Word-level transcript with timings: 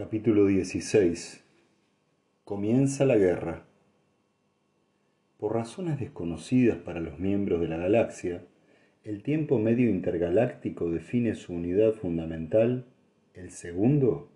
Capítulo 0.00 0.46
16 0.46 1.44
Comienza 2.44 3.04
la 3.04 3.18
guerra. 3.18 3.66
Por 5.36 5.52
razones 5.52 6.00
desconocidas 6.00 6.78
para 6.78 7.00
los 7.00 7.18
miembros 7.18 7.60
de 7.60 7.68
la 7.68 7.76
galaxia, 7.76 8.42
el 9.04 9.22
tiempo 9.22 9.58
medio 9.58 9.90
intergaláctico 9.90 10.90
define 10.90 11.34
su 11.34 11.52
unidad 11.52 11.92
fundamental, 11.92 12.86
el 13.34 13.50
segundo, 13.50 14.30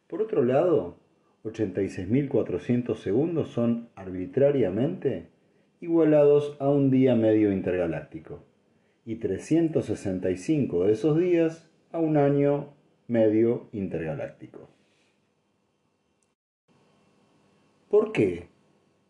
Por 0.06 0.20
otro 0.20 0.44
lado, 0.44 0.98
86.400 1.44 2.94
segundos 2.96 3.48
son 3.48 3.88
arbitrariamente 3.94 5.34
igualados 5.80 6.56
a 6.58 6.68
un 6.68 6.90
día 6.90 7.14
medio 7.14 7.52
intergaláctico 7.52 8.42
y 9.04 9.16
365 9.16 10.84
de 10.84 10.92
esos 10.92 11.18
días 11.18 11.68
a 11.92 11.98
un 11.98 12.16
año 12.16 12.72
medio 13.08 13.68
intergaláctico. 13.72 14.68
¿Por 17.88 18.12
qué 18.12 18.48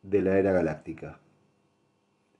de 0.03 0.21
la 0.21 0.37
era 0.37 0.51
galáctica 0.51 1.19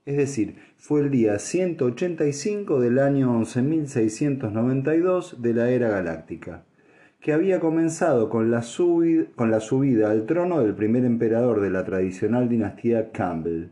es 0.05 0.17
decir, 0.17 0.57
fue 0.77 1.01
el 1.01 1.11
día 1.11 1.37
185 1.39 2.81
del 2.81 2.99
año 2.99 3.39
11.692 3.39 5.37
de 5.37 5.53
la 5.53 5.69
era 5.69 5.87
galáctica, 5.87 6.65
que 7.21 7.31
había 7.31 7.61
comenzado 7.61 8.29
con 8.29 8.51
la, 8.51 8.61
con 9.35 9.49
la 9.49 9.61
subida 9.61 10.11
al 10.11 10.25
trono 10.25 10.59
del 10.59 10.75
primer 10.75 11.05
emperador 11.05 11.61
de 11.61 11.69
la 11.69 11.85
tradicional 11.85 12.49
dinastía 12.49 13.11
Campbell. 13.11 13.69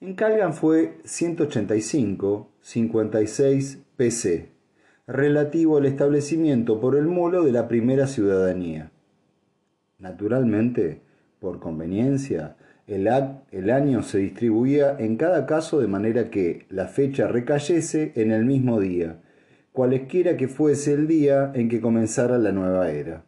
En 0.00 0.14
Calgan 0.14 0.54
fue 0.54 0.96
185-56 1.04 3.82
PC, 3.94 4.48
relativo 5.06 5.76
al 5.76 5.84
establecimiento 5.84 6.80
por 6.80 6.96
el 6.96 7.04
mulo 7.04 7.44
de 7.44 7.52
la 7.52 7.68
primera 7.68 8.06
ciudadanía. 8.06 8.90
Naturalmente, 9.98 11.02
por 11.38 11.60
conveniencia, 11.60 12.56
el, 12.86 13.06
el, 13.50 13.70
año 13.70 14.02
se 14.02 14.16
distribuía 14.16 14.96
en 14.98 15.18
cada 15.18 15.44
caso 15.44 15.78
de 15.78 15.88
manera 15.88 16.30
que 16.30 16.64
la 16.70 16.86
fecha 16.86 17.28
recayese 17.28 18.12
en 18.16 18.32
el 18.32 18.46
mismo 18.46 18.80
día, 18.80 19.20
cualesquiera 19.72 20.38
que 20.38 20.48
fuese 20.48 20.94
el 20.94 21.06
día 21.06 21.52
en 21.54 21.68
que 21.68 21.82
comenzara 21.82 22.38
la 22.38 22.52
nueva 22.52 22.90
era. 22.90 23.26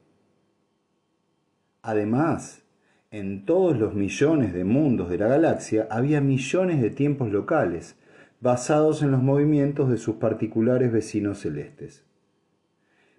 Además, 1.82 2.62
en 3.10 3.46
todos 3.46 3.78
los 3.78 3.94
millones 3.94 4.52
de 4.52 4.64
mundos 4.64 5.08
de 5.08 5.16
la 5.18 5.28
galaxia 5.28 5.86
había 5.90 6.20
millones 6.20 6.82
de 6.82 6.90
tiempos 6.90 7.32
locales, 7.32 7.96
basados 8.40 9.02
en 9.02 9.10
los 9.10 9.20
movimientos 9.22 9.90
de 9.90 9.96
sus 9.96 10.16
particulares 10.16 10.92
vecinos 10.92 11.38
celestes. 11.38 12.04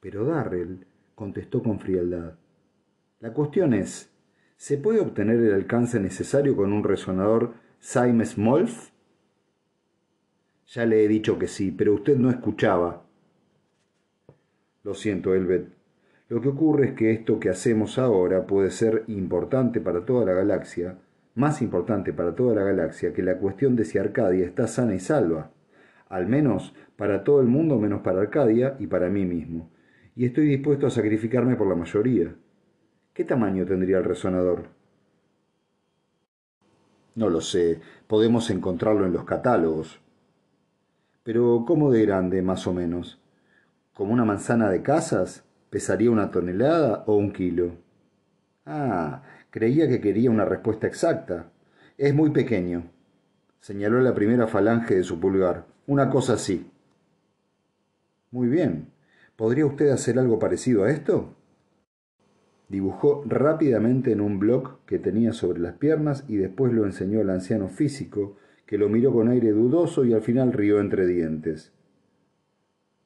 Pero 0.00 0.26
Darrell 0.26 0.84
contestó 1.14 1.62
con 1.62 1.80
frialdad. 1.80 2.34
La 3.20 3.32
cuestión 3.32 3.72
es, 3.72 4.12
¿se 4.58 4.76
puede 4.76 5.00
obtener 5.00 5.40
el 5.40 5.54
alcance 5.54 5.98
necesario 5.98 6.56
con 6.56 6.74
un 6.74 6.84
resonador 6.84 7.54
Simes 7.78 8.36
Molf? 8.36 8.90
Ya 10.66 10.84
le 10.84 11.06
he 11.06 11.08
dicho 11.08 11.38
que 11.38 11.48
sí, 11.48 11.70
pero 11.70 11.94
usted 11.94 12.18
no 12.18 12.28
escuchaba. 12.28 13.06
Lo 14.82 14.92
siento, 14.92 15.34
Elbet. 15.34 15.68
Lo 16.28 16.42
que 16.42 16.48
ocurre 16.48 16.88
es 16.88 16.92
que 16.92 17.12
esto 17.12 17.40
que 17.40 17.48
hacemos 17.48 17.98
ahora 17.98 18.46
puede 18.46 18.70
ser 18.70 19.04
importante 19.06 19.80
para 19.80 20.04
toda 20.04 20.26
la 20.26 20.34
galaxia, 20.34 20.98
más 21.34 21.62
importante 21.62 22.12
para 22.12 22.34
toda 22.34 22.54
la 22.54 22.64
galaxia 22.64 23.12
que 23.12 23.22
la 23.22 23.38
cuestión 23.38 23.76
de 23.76 23.84
si 23.84 23.98
Arcadia 23.98 24.46
está 24.46 24.66
sana 24.66 24.94
y 24.94 25.00
salva, 25.00 25.50
al 26.08 26.26
menos 26.26 26.74
para 26.96 27.24
todo 27.24 27.40
el 27.40 27.46
mundo 27.46 27.78
menos 27.78 28.02
para 28.02 28.20
Arcadia 28.20 28.76
y 28.78 28.86
para 28.86 29.08
mí 29.08 29.24
mismo, 29.24 29.70
y 30.16 30.26
estoy 30.26 30.46
dispuesto 30.46 30.86
a 30.86 30.90
sacrificarme 30.90 31.56
por 31.56 31.68
la 31.68 31.76
mayoría. 31.76 32.34
¿Qué 33.14 33.24
tamaño 33.24 33.64
tendría 33.64 33.98
el 33.98 34.04
resonador? 34.04 34.68
No 37.14 37.28
lo 37.28 37.40
sé, 37.40 37.80
podemos 38.06 38.50
encontrarlo 38.50 39.04
en 39.04 39.12
los 39.12 39.24
catálogos. 39.24 40.00
Pero 41.22 41.64
¿cómo 41.66 41.90
de 41.90 42.06
grande, 42.06 42.40
más 42.40 42.66
o 42.66 42.72
menos? 42.72 43.20
¿Como 43.92 44.12
una 44.12 44.24
manzana 44.24 44.70
de 44.70 44.82
casas? 44.82 45.44
¿Pesaría 45.68 46.10
una 46.10 46.30
tonelada 46.30 47.04
o 47.06 47.16
un 47.16 47.32
kilo? 47.32 47.72
Ah, 48.64 49.22
creía 49.50 49.88
que 49.88 50.00
quería 50.00 50.30
una 50.30 50.44
respuesta 50.44 50.86
exacta. 50.86 51.50
Es 51.98 52.14
muy 52.14 52.30
pequeño. 52.30 52.90
Señaló 53.60 54.00
la 54.00 54.14
primera 54.14 54.46
falange 54.46 54.94
de 54.94 55.04
su 55.04 55.20
pulgar. 55.20 55.66
Una 55.86 56.08
cosa 56.08 56.34
así. 56.34 56.70
Muy 58.30 58.48
bien. 58.48 58.88
¿Podría 59.36 59.66
usted 59.66 59.90
hacer 59.90 60.18
algo 60.18 60.38
parecido 60.38 60.84
a 60.84 60.90
esto? 60.90 61.34
Dibujó 62.68 63.24
rápidamente 63.26 64.12
en 64.12 64.20
un 64.20 64.38
bloc 64.38 64.84
que 64.86 64.98
tenía 64.98 65.32
sobre 65.32 65.60
las 65.60 65.74
piernas 65.74 66.24
y 66.28 66.36
después 66.36 66.72
lo 66.72 66.84
enseñó 66.84 67.20
al 67.20 67.30
anciano 67.30 67.68
físico, 67.68 68.36
que 68.64 68.78
lo 68.78 68.88
miró 68.88 69.12
con 69.12 69.28
aire 69.28 69.50
dudoso 69.50 70.04
y 70.04 70.12
al 70.14 70.22
final 70.22 70.52
rió 70.52 70.78
entre 70.78 71.06
dientes. 71.06 71.72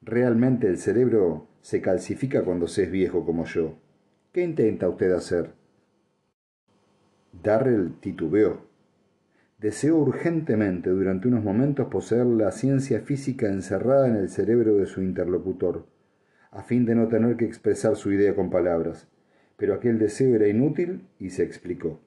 Realmente 0.01 0.67
el 0.67 0.77
cerebro 0.77 1.47
se 1.61 1.81
calcifica 1.81 2.43
cuando 2.43 2.67
se 2.67 2.83
es 2.83 2.91
viejo 2.91 3.25
como 3.25 3.45
yo. 3.45 3.79
¿Qué 4.31 4.43
intenta 4.43 4.87
usted 4.87 5.11
hacer? 5.13 5.53
Darrell 7.43 7.93
titubeó. 7.99 8.65
Deseó 9.59 9.97
urgentemente 9.97 10.89
durante 10.89 11.27
unos 11.27 11.43
momentos 11.43 11.87
poseer 11.87 12.25
la 12.25 12.51
ciencia 12.51 12.99
física 13.01 13.47
encerrada 13.47 14.07
en 14.07 14.15
el 14.15 14.29
cerebro 14.29 14.75
de 14.75 14.85
su 14.85 15.01
interlocutor, 15.01 15.85
a 16.51 16.63
fin 16.63 16.85
de 16.85 16.95
no 16.95 17.07
tener 17.07 17.37
que 17.37 17.45
expresar 17.45 17.95
su 17.95 18.11
idea 18.11 18.35
con 18.35 18.49
palabras 18.49 19.07
pero 19.57 19.73
aquel 19.73 19.99
deseo 19.99 20.35
era 20.35 20.47
inútil 20.47 21.07
y 21.19 21.29
se 21.29 21.43
explicó. 21.43 21.99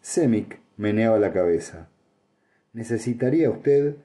Semic 0.00 0.60
meneaba 0.76 1.18
la 1.18 1.32
cabeza. 1.32 1.88
Necesitaría 2.72 3.50
usted 3.50 3.96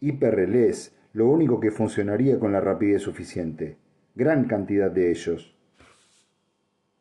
hiperrelés, 0.00 0.94
lo 1.12 1.28
único 1.28 1.60
que 1.60 1.70
funcionaría 1.70 2.38
con 2.38 2.52
la 2.52 2.60
rapidez 2.60 3.02
suficiente. 3.02 3.76
Gran 4.14 4.44
cantidad 4.44 4.90
de 4.90 5.10
ellos. 5.10 5.56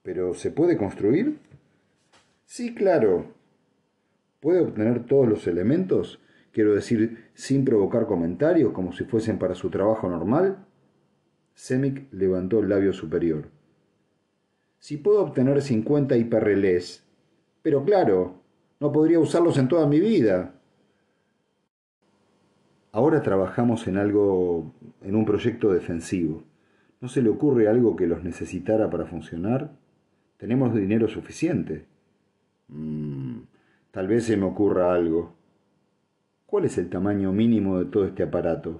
¿Pero 0.03 0.33
se 0.33 0.51
puede 0.51 0.77
construir? 0.77 1.39
Sí, 2.45 2.73
claro. 2.73 3.33
¿Puede 4.39 4.61
obtener 4.61 5.05
todos 5.05 5.27
los 5.27 5.47
elementos? 5.47 6.19
Quiero 6.51 6.73
decir, 6.73 7.29
sin 7.33 7.63
provocar 7.65 8.07
comentarios, 8.07 8.71
como 8.73 8.93
si 8.93 9.03
fuesen 9.03 9.37
para 9.37 9.55
su 9.55 9.69
trabajo 9.69 10.09
normal. 10.09 10.65
Semic 11.53 12.07
levantó 12.11 12.59
el 12.59 12.69
labio 12.69 12.93
superior. 12.93 13.49
Si 14.79 14.97
puedo 14.97 15.21
obtener 15.21 15.61
50 15.61 16.15
hiperrelés. 16.15 17.03
Pero 17.61 17.83
claro, 17.83 18.41
no 18.79 18.91
podría 18.91 19.19
usarlos 19.19 19.57
en 19.57 19.67
toda 19.67 19.85
mi 19.85 19.99
vida. 19.99 20.55
Ahora 22.91 23.21
trabajamos 23.21 23.87
en 23.87 23.97
algo, 23.97 24.73
en 25.01 25.15
un 25.15 25.25
proyecto 25.25 25.71
defensivo. 25.71 26.43
¿No 27.01 27.09
se 27.09 27.21
le 27.21 27.29
ocurre 27.29 27.67
algo 27.67 27.95
que 27.95 28.07
los 28.07 28.23
necesitara 28.23 28.89
para 28.89 29.05
funcionar? 29.05 29.78
Tenemos 30.39 30.73
dinero 30.73 31.09
suficiente. 31.09 31.85
Mm, 32.69 33.39
tal 33.91 34.07
vez 34.07 34.23
se 34.23 34.37
me 34.37 34.45
ocurra 34.45 34.93
algo. 34.93 35.33
¿Cuál 36.45 36.63
es 36.63 36.77
el 36.77 36.89
tamaño 36.89 37.33
mínimo 37.33 37.77
de 37.77 37.85
todo 37.85 38.05
este 38.05 38.23
aparato? 38.23 38.79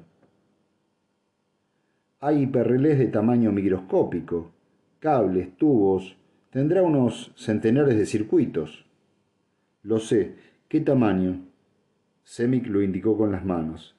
Hay 2.22 2.44
hiperrelés 2.44 2.98
de 2.98 3.08
tamaño 3.08 3.52
microscópico, 3.52 4.52
cables, 5.00 5.58
tubos, 5.58 6.16
tendrá 6.50 6.82
unos 6.82 7.34
centenares 7.36 7.98
de 7.98 8.06
circuitos. 8.06 8.86
Lo 9.84 10.00
sé. 10.00 10.36
¿Qué 10.70 10.80
tamaño? 10.80 11.42
Semic 12.24 12.68
lo 12.68 12.82
indicó 12.82 13.18
con 13.18 13.34
las 13.34 13.44
manos. 13.44 13.98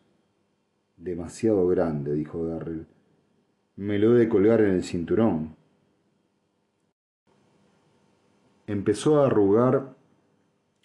Demasiado 0.96 1.68
grande, 1.68 2.14
dijo 2.14 2.46
Darrell. 2.46 2.86
Me 3.76 3.98
lo 3.98 4.16
he 4.16 4.20
de 4.20 4.28
colgar 4.30 4.62
en 4.62 4.70
el 4.70 4.82
cinturón. 4.82 5.59
Empezó 8.70 9.20
a 9.20 9.26
arrugar 9.26 9.96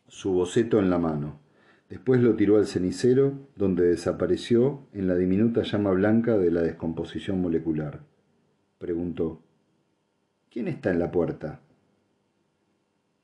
su 0.08 0.32
boceto 0.34 0.80
en 0.80 0.90
la 0.90 0.98
mano. 0.98 1.40
Después 1.88 2.20
lo 2.20 2.36
tiró 2.36 2.58
al 2.58 2.66
cenicero, 2.66 3.48
donde 3.56 3.86
desapareció 3.86 4.88
en 4.92 5.08
la 5.08 5.14
diminuta 5.14 5.62
llama 5.62 5.92
blanca 5.92 6.36
de 6.36 6.50
la 6.50 6.64
descomposición 6.64 7.40
molecular. 7.44 8.00
Preguntó, 8.80 9.44
¿Quién 10.50 10.68
está 10.68 10.90
en 10.90 10.98
la 10.98 11.12
puerta? 11.12 11.62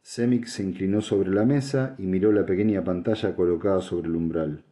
Semix 0.04 0.52
se 0.52 0.62
inclinó 0.62 1.02
sobre 1.02 1.32
la 1.32 1.44
mesa 1.44 1.96
y 1.98 2.04
miró 2.04 2.32
la 2.32 2.46
pequeña 2.46 2.84
pantalla 2.84 3.36
colocada 3.36 3.82
sobre 3.82 4.10
el 4.10 4.16
umbral. 4.16 4.64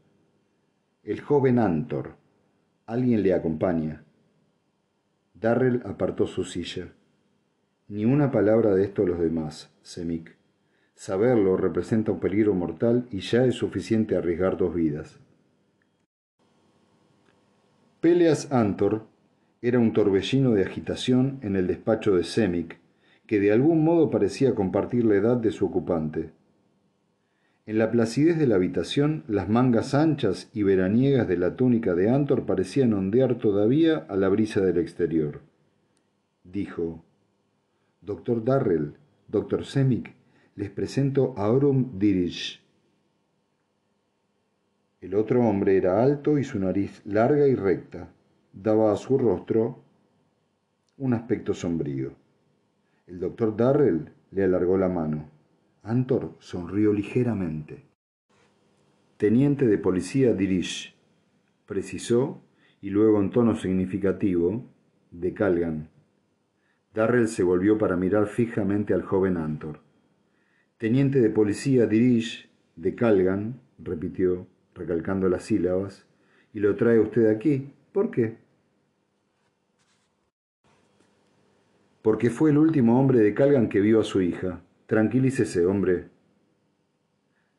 El 1.01 1.19
joven 1.21 1.57
Antor. 1.57 2.11
Alguien 2.85 3.23
le 3.23 3.33
acompaña. 3.33 4.03
Darrell 5.33 5.81
apartó 5.83 6.27
su 6.27 6.43
silla. 6.43 6.93
Ni 7.89 8.05
una 8.05 8.29
palabra 8.29 8.75
de 8.75 8.83
esto 8.83 9.01
a 9.01 9.07
los 9.07 9.19
demás, 9.19 9.73
Semic. 9.81 10.35
Saberlo 10.93 11.57
representa 11.57 12.11
un 12.11 12.19
peligro 12.19 12.53
mortal 12.53 13.07
y 13.09 13.21
ya 13.21 13.45
es 13.45 13.55
suficiente 13.55 14.15
arriesgar 14.15 14.57
dos 14.57 14.75
vidas. 14.75 15.17
Peleas 17.99 18.51
Antor 18.51 19.07
era 19.63 19.79
un 19.79 19.91
torbellino 19.91 20.51
de 20.51 20.65
agitación 20.65 21.39
en 21.41 21.55
el 21.55 21.65
despacho 21.65 22.15
de 22.15 22.23
Semic, 22.23 22.77
que 23.25 23.39
de 23.39 23.51
algún 23.51 23.83
modo 23.83 24.11
parecía 24.11 24.53
compartir 24.53 25.03
la 25.03 25.15
edad 25.15 25.37
de 25.37 25.49
su 25.49 25.65
ocupante. 25.65 26.29
En 27.65 27.79
la 27.79 27.89
placidez 27.89 28.37
de 28.37 28.45
la 28.45 28.55
habitación, 28.55 29.23
las 29.27 29.49
mangas 29.49 29.95
anchas 29.95 30.51
y 30.53 30.61
veraniegas 30.61 31.27
de 31.27 31.37
la 31.37 31.55
túnica 31.55 31.95
de 31.95 32.11
Antor 32.11 32.45
parecían 32.45 32.93
ondear 32.93 33.39
todavía 33.39 34.05
a 34.09 34.15
la 34.15 34.29
brisa 34.29 34.61
del 34.61 34.77
exterior. 34.77 35.41
Dijo, 36.43 37.03
Doctor 38.01 38.43
Darrell, 38.43 38.93
Doctor 39.27 39.65
Semic, 39.65 40.15
les 40.55 40.69
presento 40.69 41.33
a 41.37 41.49
Orum 41.51 41.99
Dirish. 41.99 42.61
El 45.01 45.15
otro 45.15 45.45
hombre 45.45 45.77
era 45.77 46.01
alto 46.01 46.37
y 46.37 46.43
su 46.43 46.59
nariz 46.59 47.01
larga 47.05 47.47
y 47.47 47.55
recta 47.55 48.09
daba 48.53 48.93
a 48.93 48.95
su 48.95 49.17
rostro 49.17 49.83
un 50.97 51.13
aspecto 51.13 51.53
sombrío. 51.53 52.13
El 53.05 53.19
doctor 53.19 53.55
Darrell 53.55 54.11
le 54.31 54.43
alargó 54.43 54.77
la 54.77 54.89
mano. 54.89 55.29
Antor 55.83 56.35
sonrió 56.39 56.93
ligeramente. 56.93 57.83
Teniente 59.17 59.67
de 59.67 59.77
policía 59.77 60.33
Dirish, 60.33 60.95
precisó, 61.65 62.41
y 62.81 62.91
luego 62.91 63.19
en 63.19 63.29
tono 63.29 63.55
significativo, 63.55 64.63
de 65.11 65.33
Calgan. 65.33 65.89
Darrell 66.93 67.27
se 67.27 67.43
volvió 67.43 67.77
para 67.77 67.95
mirar 67.95 68.27
fijamente 68.27 68.93
al 68.93 69.03
joven 69.03 69.37
Antor. 69.37 69.79
Teniente 70.77 71.19
de 71.19 71.29
policía 71.29 71.85
Dirish 71.85 72.49
de 72.75 72.95
Calgan, 72.95 73.59
repitió, 73.77 74.47
recalcando 74.73 75.29
las 75.29 75.43
sílabas, 75.43 76.07
y 76.53 76.59
lo 76.59 76.75
trae 76.75 76.99
usted 76.99 77.27
aquí. 77.27 77.73
¿Por 77.91 78.09
qué? 78.09 78.37
Porque 82.01 82.29
fue 82.29 82.49
el 82.49 82.57
último 82.57 82.99
hombre 82.99 83.19
de 83.19 83.33
Calgan 83.33 83.69
que 83.69 83.81
vio 83.81 83.99
a 83.99 84.03
su 84.03 84.21
hija. 84.21 84.61
Tranquilícese, 84.87 85.65
hombre. 85.65 86.07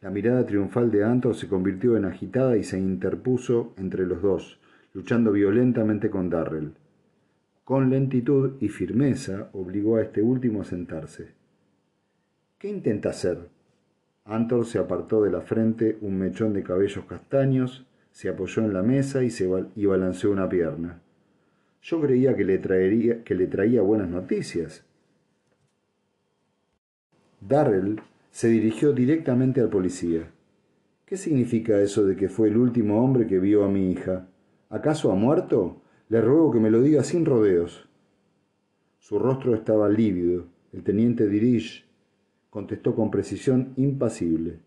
La 0.00 0.10
mirada 0.10 0.44
triunfal 0.46 0.90
de 0.90 1.04
Antor 1.04 1.36
se 1.36 1.46
convirtió 1.46 1.96
en 1.96 2.06
agitada 2.06 2.56
y 2.56 2.64
se 2.64 2.78
interpuso 2.78 3.74
entre 3.76 4.06
los 4.06 4.22
dos, 4.22 4.58
luchando 4.94 5.30
violentamente 5.30 6.10
con 6.10 6.30
Darrell. 6.30 6.72
Con 7.64 7.90
lentitud 7.90 8.56
y 8.60 8.68
firmeza 8.68 9.50
obligó 9.52 9.96
a 9.96 10.02
este 10.02 10.22
último 10.22 10.62
a 10.62 10.64
sentarse. 10.64 11.34
¿Qué 12.58 12.68
intenta 12.68 13.10
hacer? 13.10 13.48
Antor 14.24 14.66
se 14.66 14.78
apartó 14.78 15.22
de 15.22 15.30
la 15.30 15.40
frente 15.40 15.98
un 16.00 16.18
mechón 16.18 16.52
de 16.52 16.62
cabellos 16.62 17.04
castaños, 17.04 17.86
se 18.12 18.28
apoyó 18.28 18.62
en 18.62 18.72
la 18.72 18.82
mesa 18.82 19.22
y, 19.22 19.30
se 19.30 19.48
y 19.76 19.86
balanceó 19.86 20.30
una 20.30 20.48
pierna. 20.48 21.00
Yo 21.82 22.00
creía 22.00 22.36
que 22.36 22.44
le, 22.44 22.58
traería, 22.58 23.24
que 23.24 23.34
le 23.34 23.46
traía 23.46 23.82
buenas 23.82 24.08
noticias. 24.08 24.84
Darrell 27.40 28.00
se 28.30 28.48
dirigió 28.48 28.92
directamente 28.92 29.60
al 29.60 29.70
policía. 29.70 30.30
¿Qué 31.06 31.16
significa 31.16 31.80
eso 31.80 32.04
de 32.04 32.14
que 32.14 32.28
fue 32.28 32.48
el 32.48 32.56
último 32.56 33.02
hombre 33.02 33.26
que 33.26 33.38
vio 33.38 33.64
a 33.64 33.68
mi 33.68 33.90
hija? 33.90 34.28
¿Acaso 34.68 35.10
ha 35.10 35.14
muerto? 35.14 35.82
Le 36.10 36.20
ruego 36.20 36.50
que 36.50 36.58
me 36.58 36.72
lo 36.72 36.82
diga 36.82 37.04
sin 37.04 37.24
rodeos. 37.24 37.88
Su 38.98 39.20
rostro 39.20 39.54
estaba 39.54 39.88
lívido. 39.88 40.44
El 40.72 40.82
teniente 40.82 41.28
Dirige 41.28 41.84
contestó 42.50 42.96
con 42.96 43.12
precisión 43.12 43.74
impasible. 43.76 44.58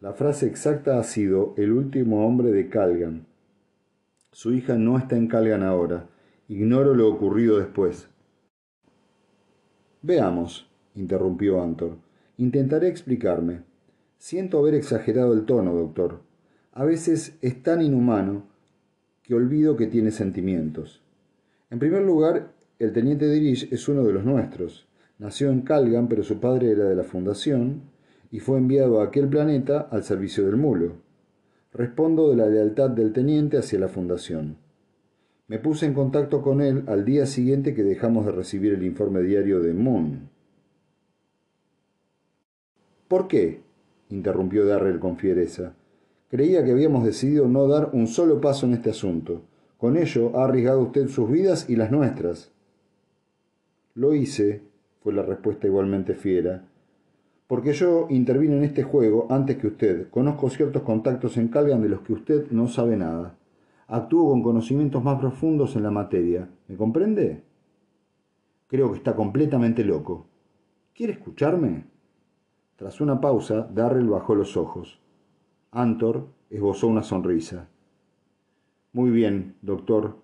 La 0.00 0.12
frase 0.12 0.46
exacta 0.46 0.98
ha 0.98 1.04
sido 1.04 1.54
el 1.56 1.72
último 1.72 2.26
hombre 2.26 2.52
de 2.52 2.68
Calgan. 2.68 3.24
Su 4.30 4.52
hija 4.52 4.76
no 4.76 4.98
está 4.98 5.16
en 5.16 5.26
Calgan 5.26 5.62
ahora. 5.62 6.06
Ignoro 6.48 6.94
lo 6.94 7.08
ocurrido 7.08 7.56
después. 7.58 8.10
Veamos, 10.02 10.68
interrumpió 10.94 11.62
Antor. 11.62 11.96
Intentaré 12.36 12.88
explicarme. 12.88 13.62
Siento 14.18 14.58
haber 14.58 14.74
exagerado 14.74 15.32
el 15.32 15.46
tono, 15.46 15.72
doctor. 15.72 16.20
A 16.72 16.84
veces 16.84 17.38
es 17.40 17.62
tan 17.62 17.80
inhumano 17.80 18.52
que 19.24 19.34
olvido 19.34 19.76
que 19.76 19.86
tiene 19.86 20.10
sentimientos. 20.10 21.02
En 21.70 21.78
primer 21.78 22.02
lugar, 22.02 22.52
el 22.78 22.92
teniente 22.92 23.28
Dirich 23.28 23.72
es 23.72 23.88
uno 23.88 24.04
de 24.04 24.12
los 24.12 24.24
nuestros. 24.24 24.86
Nació 25.18 25.50
en 25.50 25.62
Calgan, 25.62 26.08
pero 26.08 26.22
su 26.22 26.38
padre 26.40 26.70
era 26.70 26.84
de 26.84 26.94
la 26.94 27.04
Fundación 27.04 27.82
y 28.30 28.40
fue 28.40 28.58
enviado 28.58 29.00
a 29.00 29.04
aquel 29.04 29.28
planeta 29.28 29.88
al 29.90 30.04
servicio 30.04 30.44
del 30.44 30.56
mulo. 30.56 30.96
Respondo 31.72 32.28
de 32.28 32.36
la 32.36 32.48
lealtad 32.48 32.90
del 32.90 33.12
teniente 33.12 33.56
hacia 33.56 33.78
la 33.78 33.88
Fundación. 33.88 34.58
Me 35.48 35.58
puse 35.58 35.86
en 35.86 35.94
contacto 35.94 36.42
con 36.42 36.60
él 36.60 36.84
al 36.86 37.04
día 37.04 37.26
siguiente 37.26 37.74
que 37.74 37.82
dejamos 37.82 38.26
de 38.26 38.32
recibir 38.32 38.74
el 38.74 38.84
informe 38.84 39.22
diario 39.22 39.60
de 39.60 39.72
Moon. 39.72 40.28
¿Por 43.08 43.26
qué? 43.28 43.62
interrumpió 44.10 44.66
Darrell 44.66 44.98
con 44.98 45.16
fiereza. 45.16 45.74
Creía 46.34 46.64
que 46.64 46.72
habíamos 46.72 47.04
decidido 47.04 47.46
no 47.46 47.68
dar 47.68 47.90
un 47.92 48.08
solo 48.08 48.40
paso 48.40 48.66
en 48.66 48.72
este 48.72 48.90
asunto. 48.90 49.42
Con 49.78 49.96
ello 49.96 50.36
ha 50.36 50.46
arriesgado 50.46 50.80
usted 50.80 51.06
sus 51.06 51.30
vidas 51.30 51.70
y 51.70 51.76
las 51.76 51.92
nuestras. 51.92 52.50
Lo 53.94 54.16
hice, 54.16 54.64
fue 55.00 55.12
la 55.12 55.22
respuesta 55.22 55.68
igualmente 55.68 56.14
fiera, 56.14 56.64
porque 57.46 57.72
yo 57.72 58.08
intervino 58.10 58.56
en 58.56 58.64
este 58.64 58.82
juego 58.82 59.28
antes 59.30 59.58
que 59.58 59.68
usted. 59.68 60.10
Conozco 60.10 60.50
ciertos 60.50 60.82
contactos 60.82 61.36
en 61.36 61.46
Calgan 61.46 61.82
de 61.82 61.90
los 61.90 62.00
que 62.00 62.14
usted 62.14 62.50
no 62.50 62.66
sabe 62.66 62.96
nada. 62.96 63.36
Actúo 63.86 64.28
con 64.28 64.42
conocimientos 64.42 65.04
más 65.04 65.20
profundos 65.20 65.76
en 65.76 65.84
la 65.84 65.92
materia. 65.92 66.48
¿Me 66.66 66.76
comprende? 66.76 67.44
Creo 68.66 68.90
que 68.90 68.98
está 68.98 69.14
completamente 69.14 69.84
loco. 69.84 70.26
¿Quiere 70.96 71.12
escucharme? 71.12 71.84
Tras 72.74 73.00
una 73.00 73.20
pausa, 73.20 73.68
Darrell 73.72 74.08
bajó 74.08 74.34
los 74.34 74.56
ojos. 74.56 74.98
Antor 75.76 76.28
esbozó 76.50 76.86
una 76.86 77.02
sonrisa. 77.02 77.68
Muy 78.92 79.10
bien, 79.10 79.56
doctor. 79.60 80.18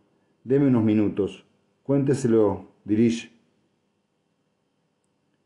Deme 0.45 0.69
unos 0.69 0.85
minutos. 0.85 1.45
Cuénteselo, 1.83 2.69
Dirish. 2.85 3.37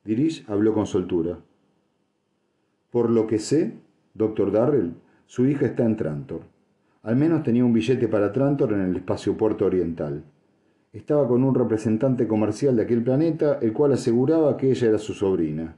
Dirish 0.04 0.44
habló 0.46 0.74
con 0.74 0.86
soltura. 0.86 1.38
Por 2.90 3.08
lo 3.08 3.26
que 3.26 3.38
sé, 3.38 3.78
doctor 4.12 4.52
Darrell, 4.52 4.92
su 5.24 5.46
hija 5.46 5.64
está 5.64 5.86
en 5.86 5.96
Trantor. 5.96 6.42
Al 7.02 7.16
menos 7.16 7.42
tenía 7.42 7.64
un 7.64 7.72
billete 7.72 8.06
para 8.06 8.30
Trantor 8.30 8.74
en 8.74 8.82
el 8.82 8.96
espacio 8.96 9.38
puerto 9.38 9.64
oriental. 9.64 10.22
Estaba 10.92 11.26
con 11.26 11.42
un 11.42 11.54
representante 11.54 12.28
comercial 12.28 12.76
de 12.76 12.82
aquel 12.82 13.02
planeta, 13.02 13.58
el 13.62 13.72
cual 13.72 13.92
aseguraba 13.92 14.58
que 14.58 14.70
ella 14.70 14.88
era 14.88 14.98
su 14.98 15.14
sobrina. 15.14 15.76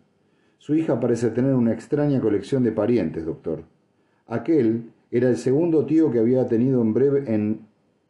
Su 0.58 0.74
hija 0.74 0.98
parece 0.98 1.30
tener 1.30 1.54
una 1.54 1.72
extraña 1.72 2.20
colección 2.20 2.64
de 2.64 2.72
parientes, 2.72 3.24
doctor. 3.24 3.75
Aquel 4.26 4.90
era 5.10 5.28
el 5.28 5.36
segundo 5.36 5.86
tío 5.86 6.10
que 6.10 6.18
había 6.18 6.46
tenido 6.46 6.82
en, 6.82 6.92
breve, 6.92 7.32
en 7.32 7.60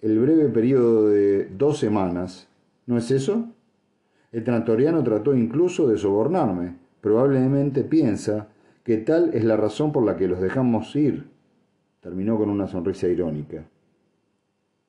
el 0.01 0.19
breve 0.19 0.49
periodo 0.49 1.09
de 1.09 1.47
dos 1.57 1.79
semanas. 1.79 2.49
¿No 2.87 2.97
es 2.97 3.11
eso? 3.11 3.49
El 4.33 4.45
trantoriano 4.45 5.03
trató 5.03 5.35
incluso 5.35 5.89
de 5.89 5.99
sobornarme. 5.99 6.77
Probablemente 7.01 7.85
piensa 7.85 8.49
que 8.83 8.97
tal 8.99 9.35
es 9.35 9.45
la 9.45 9.57
razón 9.57 9.93
por 9.93 10.05
la 10.05 10.17
que 10.17 10.29
los 10.29 10.41
dejamos 10.41 10.95
ir. 10.97 11.27
Terminó 12.01 12.39
con 12.39 12.51
una 12.51 12.67
sonrisa 12.67 13.09
irónica. 13.09 13.65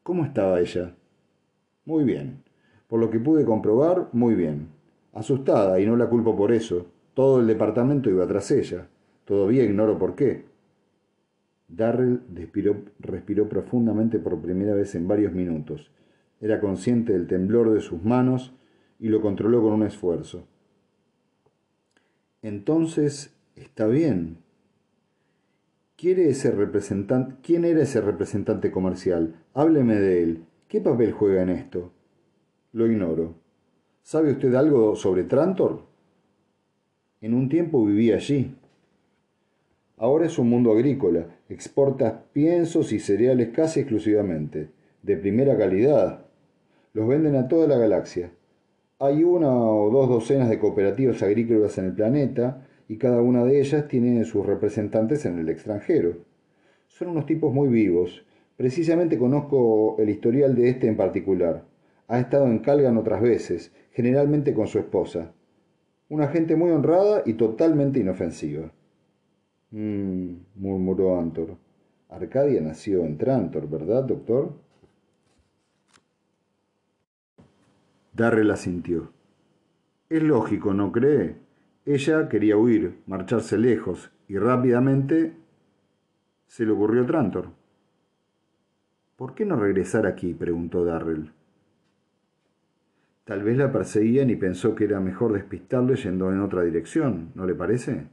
¿Cómo 0.04 0.24
estaba 0.24 0.60
ella? 0.60 0.94
Muy 1.86 2.04
bien. 2.04 2.44
Por 2.88 3.00
lo 3.00 3.10
que 3.10 3.20
pude 3.20 3.44
comprobar, 3.44 4.08
muy 4.14 4.36
bien. 4.36 4.70
Asustada, 5.14 5.80
y 5.80 5.86
no 5.86 5.98
la 5.98 6.08
culpo 6.08 6.36
por 6.38 6.52
eso. 6.52 6.86
Todo 7.14 7.40
el 7.40 7.48
departamento 7.48 8.10
iba 8.10 8.26
tras 8.28 8.52
ella. 8.52 8.88
Todavía 9.26 9.64
ignoro 9.64 9.98
por 9.98 10.16
qué. 10.16 10.46
Darrell 11.68 12.22
respiró, 13.00 13.50
profundamente 13.50 14.20
por 14.20 14.42
primera 14.42 14.74
vez 14.74 14.96
en 14.96 15.08
varios 15.08 15.34
minutos. 15.34 15.92
Era 16.40 16.60
consciente 16.60 17.14
del 17.14 17.28
temblor 17.28 17.74
de 17.74 17.82
sus 17.82 18.04
manos 18.04 18.54
y 19.00 19.10
lo 19.10 19.22
controló 19.22 19.62
con 19.62 19.74
un 19.74 19.84
esfuerzo. 19.84 20.48
Entonces, 22.42 23.36
está 23.56 23.88
bien. 23.88 24.38
¿Quiere 25.98 26.30
ese 26.30 26.52
representante, 26.52 27.36
¿Quién 27.42 27.66
era 27.66 27.82
ese 27.82 28.02
representante 28.02 28.72
comercial? 28.72 29.36
Hábleme 29.54 29.96
de 29.96 30.24
él. 30.24 30.46
¿Qué 30.68 30.80
papel 30.80 31.12
juega 31.12 31.42
en 31.42 31.50
esto? 31.50 31.92
Lo 32.72 32.86
ignoro. 32.86 33.36
¿Sabe 34.04 34.32
usted 34.32 34.54
algo 34.54 34.96
sobre 34.96 35.24
Trantor? 35.24 35.82
En 37.20 37.34
un 37.34 37.50
tiempo 37.50 37.84
vivía 37.84 38.16
allí. 38.16 38.56
Ahora 40.00 40.28
es 40.28 40.38
un 40.38 40.48
mundo 40.48 40.74
agrícola, 40.74 41.26
exporta 41.50 42.26
piensos 42.32 42.94
y 42.94 43.00
cereales 43.00 43.50
casi 43.50 43.80
exclusivamente, 43.80 44.70
de 45.02 45.18
primera 45.18 45.58
calidad. 45.58 46.28
Los 46.94 47.08
venden 47.08 47.36
a 47.36 47.48
toda 47.48 47.68
la 47.68 47.80
galaxia. 47.80 48.30
Hay 49.00 49.24
una 49.24 49.50
o 49.50 49.90
dos 49.90 50.08
docenas 50.08 50.50
de 50.50 50.60
cooperativas 50.60 51.24
agrícolas 51.24 51.80
en 51.80 51.86
el 51.86 51.94
planeta 51.94 52.68
y 52.88 52.98
cada 52.98 53.24
una 53.24 53.44
de 53.44 53.60
ellas 53.60 53.88
tiene 53.88 54.24
sus 54.26 54.46
representantes 54.46 55.26
en 55.26 55.40
el 55.40 55.50
extranjero. 55.50 56.18
Son 56.90 57.08
unos 57.08 57.26
tipos 57.26 57.52
muy 57.52 57.68
vivos. 57.68 58.24
Precisamente 58.56 59.18
conozco 59.18 59.96
el 59.98 60.12
historial 60.12 60.54
de 60.54 60.70
este 60.70 60.86
en 60.86 60.96
particular. 60.96 61.64
Ha 62.08 62.20
estado 62.20 62.46
en 62.46 62.60
Calgan 62.60 62.98
otras 62.98 63.20
veces, 63.20 63.72
generalmente 63.90 64.54
con 64.54 64.68
su 64.68 64.78
esposa. 64.78 65.34
Una 66.08 66.28
gente 66.28 66.56
muy 66.56 66.70
honrada 66.70 67.24
y 67.26 67.34
totalmente 67.34 68.00
inofensiva. 68.00 68.72
Mmm, 69.72 70.34
murmuró 70.56 71.20
Antor. 71.20 71.58
Arcadia 72.10 72.62
nació 72.62 73.04
en 73.04 73.18
Trantor, 73.18 73.70
¿verdad, 73.70 74.04
doctor? 74.04 74.54
Darrell 78.14 78.50
asintió. 78.50 79.12
Es 80.10 80.24
lógico, 80.24 80.74
¿no 80.74 80.92
cree? 80.92 81.36
Ella 81.86 82.30
quería 82.30 82.58
huir, 82.58 83.00
marcharse 83.08 83.58
lejos, 83.58 84.10
y 84.28 84.38
rápidamente 84.38 85.34
se 86.48 86.66
le 86.66 86.72
ocurrió 86.72 87.06
Trantor. 87.06 87.50
¿Por 89.18 89.36
qué 89.36 89.46
no 89.46 89.58
regresar 89.58 90.06
aquí? 90.06 90.34
preguntó 90.34 90.86
Darrell. 90.86 91.32
Tal 93.26 93.44
vez 93.44 93.58
la 93.58 93.72
perseguían 93.72 94.30
y 94.30 94.38
pensó 94.38 94.74
que 94.74 94.86
era 94.86 95.02
mejor 95.02 95.34
despistarle 95.34 95.96
yendo 95.96 96.32
en 96.32 96.40
otra 96.40 96.62
dirección, 96.62 97.32
¿no 97.36 97.46
le 97.46 97.56
parece? 97.56 98.08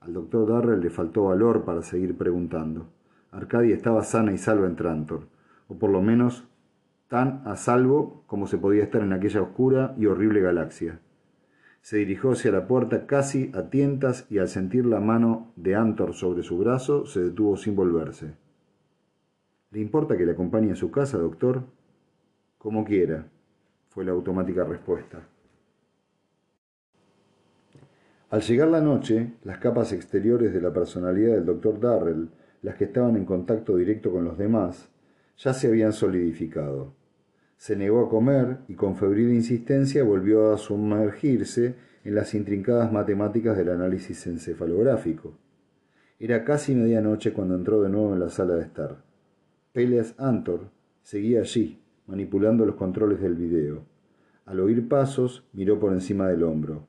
Al 0.00 0.14
doctor 0.14 0.48
Darrell 0.48 0.80
le 0.80 0.90
faltó 0.90 1.24
valor 1.24 1.64
para 1.64 1.82
seguir 1.82 2.16
preguntando. 2.16 2.86
Arcadia 3.30 3.74
estaba 3.76 4.02
sana 4.02 4.32
y 4.32 4.38
salva 4.38 4.66
en 4.66 4.76
Trantor, 4.76 5.28
o 5.68 5.74
por 5.74 5.90
lo 5.90 6.00
menos 6.00 6.44
tan 7.08 7.42
a 7.44 7.56
salvo 7.56 8.24
como 8.26 8.46
se 8.46 8.56
podía 8.56 8.82
estar 8.82 9.02
en 9.02 9.12
aquella 9.12 9.42
oscura 9.42 9.94
y 9.98 10.06
horrible 10.06 10.40
galaxia. 10.40 11.00
Se 11.82 11.98
dirigió 11.98 12.32
hacia 12.32 12.52
la 12.52 12.66
puerta 12.66 13.06
casi 13.06 13.50
a 13.54 13.70
tientas 13.70 14.26
y 14.30 14.38
al 14.38 14.48
sentir 14.48 14.86
la 14.86 15.00
mano 15.00 15.52
de 15.56 15.76
Antor 15.76 16.14
sobre 16.14 16.42
su 16.42 16.58
brazo 16.58 17.06
se 17.06 17.20
detuvo 17.20 17.56
sin 17.56 17.76
volverse. 17.76 18.34
¿Le 19.70 19.80
importa 19.80 20.16
que 20.16 20.26
le 20.26 20.32
acompañe 20.32 20.72
a 20.72 20.76
su 20.76 20.90
casa, 20.90 21.18
doctor? 21.18 21.62
Como 22.58 22.84
quiera, 22.84 23.26
fue 23.88 24.04
la 24.04 24.12
automática 24.12 24.64
respuesta. 24.64 25.26
Al 28.30 28.42
llegar 28.42 28.68
la 28.68 28.80
noche, 28.80 29.32
las 29.42 29.58
capas 29.58 29.92
exteriores 29.92 30.54
de 30.54 30.60
la 30.60 30.72
personalidad 30.72 31.34
del 31.34 31.46
doctor 31.46 31.80
Darrell, 31.80 32.28
las 32.62 32.76
que 32.76 32.84
estaban 32.84 33.16
en 33.16 33.24
contacto 33.24 33.76
directo 33.76 34.12
con 34.12 34.24
los 34.24 34.38
demás, 34.38 34.88
ya 35.36 35.52
se 35.52 35.66
habían 35.66 35.92
solidificado. 35.92 36.94
Se 37.56 37.74
negó 37.74 38.06
a 38.06 38.08
comer 38.08 38.58
y 38.68 38.74
con 38.74 38.94
febril 38.94 39.32
insistencia 39.32 40.04
volvió 40.04 40.52
a 40.52 40.58
sumergirse 40.58 41.74
en 42.04 42.14
las 42.14 42.32
intrincadas 42.34 42.92
matemáticas 42.92 43.56
del 43.56 43.70
análisis 43.70 44.24
encefalográfico. 44.28 45.36
Era 46.20 46.44
casi 46.44 46.76
medianoche 46.76 47.32
cuando 47.32 47.56
entró 47.56 47.82
de 47.82 47.88
nuevo 47.88 48.12
en 48.12 48.20
la 48.20 48.28
sala 48.28 48.54
de 48.54 48.62
estar. 48.62 49.02
Peleas 49.72 50.14
Antor 50.18 50.70
seguía 51.02 51.40
allí, 51.40 51.82
manipulando 52.06 52.64
los 52.64 52.76
controles 52.76 53.20
del 53.20 53.34
video. 53.34 53.82
Al 54.46 54.60
oír 54.60 54.86
pasos, 54.88 55.48
miró 55.52 55.80
por 55.80 55.92
encima 55.92 56.28
del 56.28 56.44
hombro. 56.44 56.86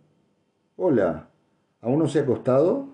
Hola, 0.76 1.31
¿Aún 1.82 2.00
no 2.00 2.08
se 2.08 2.20
ha 2.20 2.24
acostado? 2.24 2.90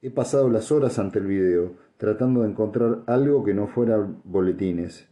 He 0.00 0.10
pasado 0.10 0.48
las 0.48 0.70
horas 0.70 0.98
ante 0.98 1.18
el 1.18 1.26
video, 1.26 1.74
tratando 1.96 2.42
de 2.42 2.50
encontrar 2.50 3.02
algo 3.06 3.42
que 3.42 3.54
no 3.54 3.66
fuera 3.66 3.98
boletines. 4.24 5.08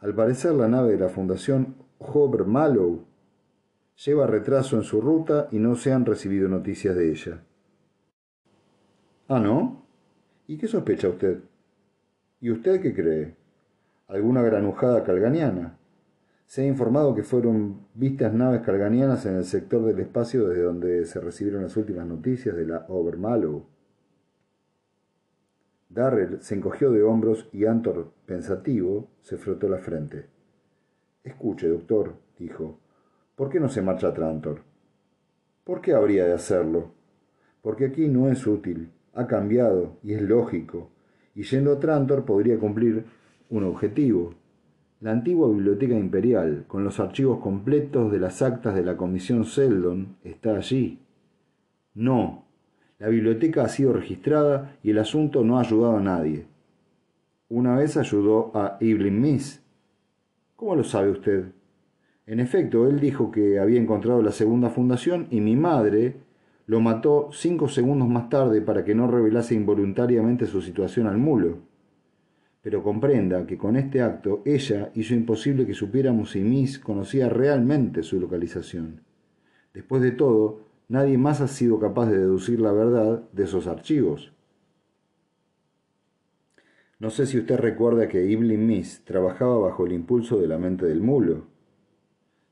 Al 0.00 0.14
parecer 0.14 0.52
la 0.52 0.68
nave 0.68 0.92
de 0.92 0.98
la 0.98 1.08
Fundación 1.08 1.74
Hober 1.98 2.44
Mallow 2.44 3.04
lleva 4.04 4.28
retraso 4.28 4.76
en 4.76 4.84
su 4.84 5.00
ruta 5.00 5.48
y 5.50 5.58
no 5.58 5.74
se 5.74 5.92
han 5.92 6.06
recibido 6.06 6.48
noticias 6.48 6.94
de 6.94 7.10
ella. 7.10 7.42
Ah, 9.26 9.40
¿no? 9.40 9.82
¿Y 10.46 10.56
qué 10.56 10.68
sospecha 10.68 11.08
usted? 11.08 11.40
¿Y 12.40 12.50
usted 12.50 12.80
qué 12.80 12.94
cree? 12.94 13.34
¿Alguna 14.06 14.42
granujada 14.42 15.02
calganiana? 15.02 15.77
Se 16.48 16.62
ha 16.62 16.66
informado 16.66 17.14
que 17.14 17.24
fueron 17.24 17.88
vistas 17.92 18.32
naves 18.32 18.62
calganianas 18.62 19.26
en 19.26 19.36
el 19.36 19.44
sector 19.44 19.84
del 19.84 20.00
espacio 20.00 20.48
desde 20.48 20.62
donde 20.62 21.04
se 21.04 21.20
recibieron 21.20 21.62
las 21.62 21.76
últimas 21.76 22.06
noticias 22.06 22.56
de 22.56 22.64
la 22.64 22.86
Obermallow. 22.88 23.66
Darrell 25.90 26.40
se 26.40 26.54
encogió 26.54 26.90
de 26.90 27.02
hombros 27.02 27.50
y 27.52 27.66
Antor, 27.66 28.12
pensativo, 28.24 29.10
se 29.20 29.36
frotó 29.36 29.68
la 29.68 29.76
frente. 29.76 30.24
Escuche, 31.22 31.68
doctor, 31.68 32.14
dijo, 32.38 32.78
¿por 33.36 33.50
qué 33.50 33.60
no 33.60 33.68
se 33.68 33.82
marcha 33.82 34.14
Trantor? 34.14 34.62
¿Por 35.64 35.82
qué 35.82 35.92
habría 35.92 36.24
de 36.24 36.32
hacerlo? 36.32 36.92
Porque 37.60 37.84
aquí 37.84 38.08
no 38.08 38.30
es 38.30 38.46
útil, 38.46 38.90
ha 39.12 39.26
cambiado 39.26 39.98
y 40.02 40.14
es 40.14 40.22
lógico, 40.22 40.88
y 41.34 41.42
yendo 41.42 41.74
a 41.74 41.78
Trantor 41.78 42.24
podría 42.24 42.58
cumplir 42.58 43.04
un 43.50 43.64
objetivo. 43.64 44.32
La 45.00 45.12
antigua 45.12 45.48
Biblioteca 45.48 45.96
Imperial, 45.96 46.64
con 46.66 46.82
los 46.82 46.98
archivos 46.98 47.38
completos 47.38 48.10
de 48.10 48.18
las 48.18 48.42
actas 48.42 48.74
de 48.74 48.84
la 48.84 48.96
Comisión 48.96 49.44
Seldon, 49.44 50.16
está 50.24 50.56
allí. 50.56 50.98
No, 51.94 52.46
la 52.98 53.06
biblioteca 53.06 53.62
ha 53.62 53.68
sido 53.68 53.92
registrada 53.92 54.76
y 54.82 54.90
el 54.90 54.98
asunto 54.98 55.44
no 55.44 55.56
ha 55.56 55.60
ayudado 55.60 55.98
a 55.98 56.02
nadie. 56.02 56.46
Una 57.48 57.76
vez 57.76 57.96
ayudó 57.96 58.50
a 58.56 58.76
Evelyn 58.80 59.20
Miss. 59.20 59.62
¿Cómo 60.56 60.74
lo 60.74 60.82
sabe 60.82 61.12
usted? 61.12 61.44
En 62.26 62.40
efecto, 62.40 62.88
él 62.88 62.98
dijo 62.98 63.30
que 63.30 63.60
había 63.60 63.80
encontrado 63.80 64.20
la 64.20 64.32
segunda 64.32 64.68
fundación 64.68 65.28
y 65.30 65.40
mi 65.40 65.54
madre 65.54 66.16
lo 66.66 66.80
mató 66.80 67.28
cinco 67.30 67.68
segundos 67.68 68.08
más 68.08 68.28
tarde 68.28 68.62
para 68.62 68.84
que 68.84 68.96
no 68.96 69.06
revelase 69.06 69.54
involuntariamente 69.54 70.46
su 70.46 70.60
situación 70.60 71.06
al 71.06 71.18
mulo 71.18 71.67
pero 72.62 72.82
comprenda 72.82 73.46
que 73.46 73.56
con 73.56 73.76
este 73.76 74.02
acto 74.02 74.42
ella 74.44 74.90
hizo 74.94 75.14
imposible 75.14 75.66
que 75.66 75.74
supiéramos 75.74 76.32
si 76.32 76.40
Miss 76.40 76.78
conocía 76.78 77.28
realmente 77.28 78.02
su 78.02 78.20
localización. 78.20 79.02
Después 79.72 80.02
de 80.02 80.10
todo, 80.10 80.62
nadie 80.88 81.18
más 81.18 81.40
ha 81.40 81.48
sido 81.48 81.78
capaz 81.78 82.06
de 82.10 82.18
deducir 82.18 82.60
la 82.60 82.72
verdad 82.72 83.22
de 83.32 83.44
esos 83.44 83.66
archivos. 83.66 84.32
No 86.98 87.10
sé 87.10 87.26
si 87.26 87.38
usted 87.38 87.58
recuerda 87.58 88.08
que 88.08 88.32
Evelyn 88.32 88.66
Miss 88.66 89.04
trabajaba 89.04 89.56
bajo 89.58 89.86
el 89.86 89.92
impulso 89.92 90.40
de 90.40 90.48
la 90.48 90.58
mente 90.58 90.86
del 90.86 91.00
mulo. 91.00 91.46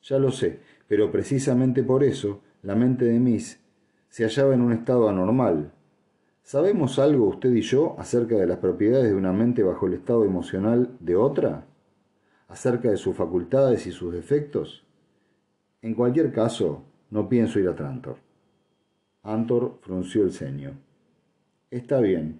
Ya 0.02 0.20
lo 0.20 0.30
sé, 0.30 0.60
pero 0.86 1.10
precisamente 1.10 1.82
por 1.82 2.04
eso 2.04 2.42
la 2.62 2.76
mente 2.76 3.06
de 3.06 3.18
Miss 3.18 3.60
se 4.08 4.22
hallaba 4.22 4.54
en 4.54 4.62
un 4.62 4.72
estado 4.72 5.08
anormal, 5.08 5.72
¿Sabemos 6.46 7.00
algo 7.00 7.26
usted 7.26 7.52
y 7.52 7.60
yo 7.60 7.96
acerca 7.98 8.36
de 8.36 8.46
las 8.46 8.58
propiedades 8.58 9.08
de 9.08 9.16
una 9.16 9.32
mente 9.32 9.64
bajo 9.64 9.88
el 9.88 9.94
estado 9.94 10.24
emocional 10.24 10.96
de 11.00 11.16
otra? 11.16 11.66
¿Acerca 12.46 12.88
de 12.88 12.96
sus 12.96 13.16
facultades 13.16 13.84
y 13.88 13.90
sus 13.90 14.12
defectos? 14.12 14.86
En 15.82 15.92
cualquier 15.96 16.30
caso, 16.30 16.84
no 17.10 17.28
pienso 17.28 17.58
ir 17.58 17.66
a 17.66 17.74
Trantor. 17.74 18.18
Antor 19.24 19.80
frunció 19.80 20.22
el 20.22 20.30
ceño. 20.30 20.78
Está 21.68 21.98
bien. 21.98 22.38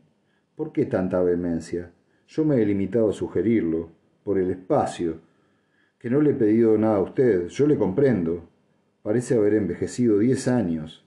¿Por 0.54 0.70
qué 0.70 0.86
tanta 0.86 1.20
vehemencia? 1.20 1.90
Yo 2.28 2.44
me 2.44 2.62
he 2.62 2.64
limitado 2.64 3.10
a 3.10 3.12
sugerirlo, 3.12 3.88
por 4.22 4.38
el 4.38 4.52
espacio, 4.52 5.18
que 5.98 6.10
no 6.10 6.20
le 6.20 6.30
he 6.30 6.34
pedido 6.34 6.78
nada 6.78 6.98
a 6.98 7.02
usted, 7.02 7.48
yo 7.48 7.66
le 7.66 7.76
comprendo. 7.76 8.44
Parece 9.02 9.34
haber 9.34 9.54
envejecido 9.54 10.20
diez 10.20 10.46
años. 10.46 11.05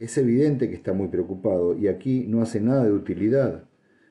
Es 0.00 0.16
evidente 0.16 0.70
que 0.70 0.76
está 0.76 0.94
muy 0.94 1.08
preocupado 1.08 1.76
y 1.76 1.86
aquí 1.86 2.24
no 2.26 2.40
hace 2.40 2.58
nada 2.58 2.84
de 2.84 2.92
utilidad. 2.92 3.64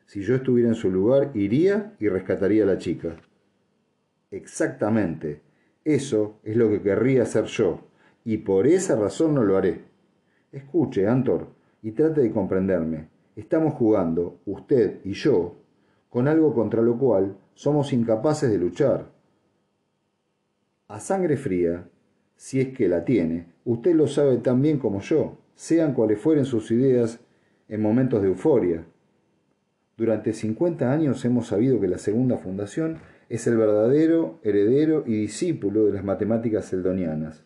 Si 0.06 0.22
yo 0.22 0.36
estuviera 0.36 0.70
en 0.70 0.76
su 0.76 0.92
lugar, 0.92 1.32
iría 1.34 1.96
y 2.00 2.08
rescataría 2.10 2.64
a 2.64 2.68
la 2.68 2.78
chica. 2.78 3.18
Exactamente. 4.30 5.42
Eso 5.84 6.40
es 6.44 6.56
lo 6.56 6.70
que 6.70 6.84
querría 6.84 7.24
hacer 7.24 7.46
yo, 7.46 7.80
y 8.24 8.38
por 8.38 8.68
esa 8.68 8.96
razón 8.98 9.34
no 9.34 9.44
lo 9.44 9.58
haré. 9.58 9.82
Escuche, 10.52 11.08
Antor, 11.08 11.48
y 11.82 11.92
trate 11.92 12.22
de 12.22 12.32
comprenderme. 12.32 13.08
Estamos 13.36 13.74
jugando, 13.74 14.42
usted 14.46 15.00
y 15.04 15.14
yo, 15.14 15.56
con 16.12 16.28
algo 16.28 16.54
contra 16.54 16.84
lo 16.84 17.00
cual 17.00 17.36
somos 17.56 17.94
incapaces 17.94 18.52
de 18.52 18.60
luchar. 18.60 19.12
A 20.88 21.00
sangre 21.00 21.36
fría, 21.36 21.90
si 22.36 22.62
es 22.62 22.78
que 22.78 22.88
la 22.88 23.04
tiene, 23.04 23.54
usted 23.66 23.96
lo 23.96 24.06
sabe 24.06 24.38
tan 24.38 24.62
bien 24.62 24.78
como 24.78 25.00
yo 25.02 25.40
sean 25.60 25.94
cuales 25.94 26.22
fueren 26.22 26.46
sus 26.46 26.72
ideas 26.72 27.20
en 27.68 27.82
momentos 27.82 28.22
de 28.22 28.30
euforia. 28.30 28.86
Durante 29.98 30.32
50 30.32 30.90
años 30.90 31.26
hemos 31.26 31.48
sabido 31.48 31.82
que 31.82 31.90
la 31.90 31.98
segunda 31.98 32.38
fundación 32.38 33.00
es 33.28 33.46
el 33.46 33.58
verdadero 33.58 34.40
heredero 34.42 35.04
y 35.06 35.16
discípulo 35.20 35.86
de 35.86 35.92
las 35.92 36.06
matemáticas 36.06 36.64
seldonianas. 36.64 37.44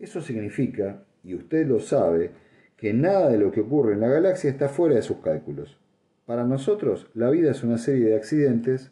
Eso 0.00 0.20
significa, 0.20 1.04
y 1.22 1.36
usted 1.36 1.68
lo 1.68 1.78
sabe, 1.78 2.32
que 2.76 2.92
nada 2.92 3.28
de 3.28 3.38
lo 3.38 3.52
que 3.52 3.60
ocurre 3.60 3.92
en 3.92 4.00
la 4.00 4.08
galaxia 4.08 4.50
está 4.50 4.68
fuera 4.68 4.96
de 4.96 5.02
sus 5.02 5.18
cálculos. 5.18 5.78
Para 6.24 6.42
nosotros, 6.42 7.06
la 7.14 7.30
vida 7.30 7.52
es 7.52 7.62
una 7.62 7.78
serie 7.78 8.06
de 8.06 8.16
accidentes 8.16 8.90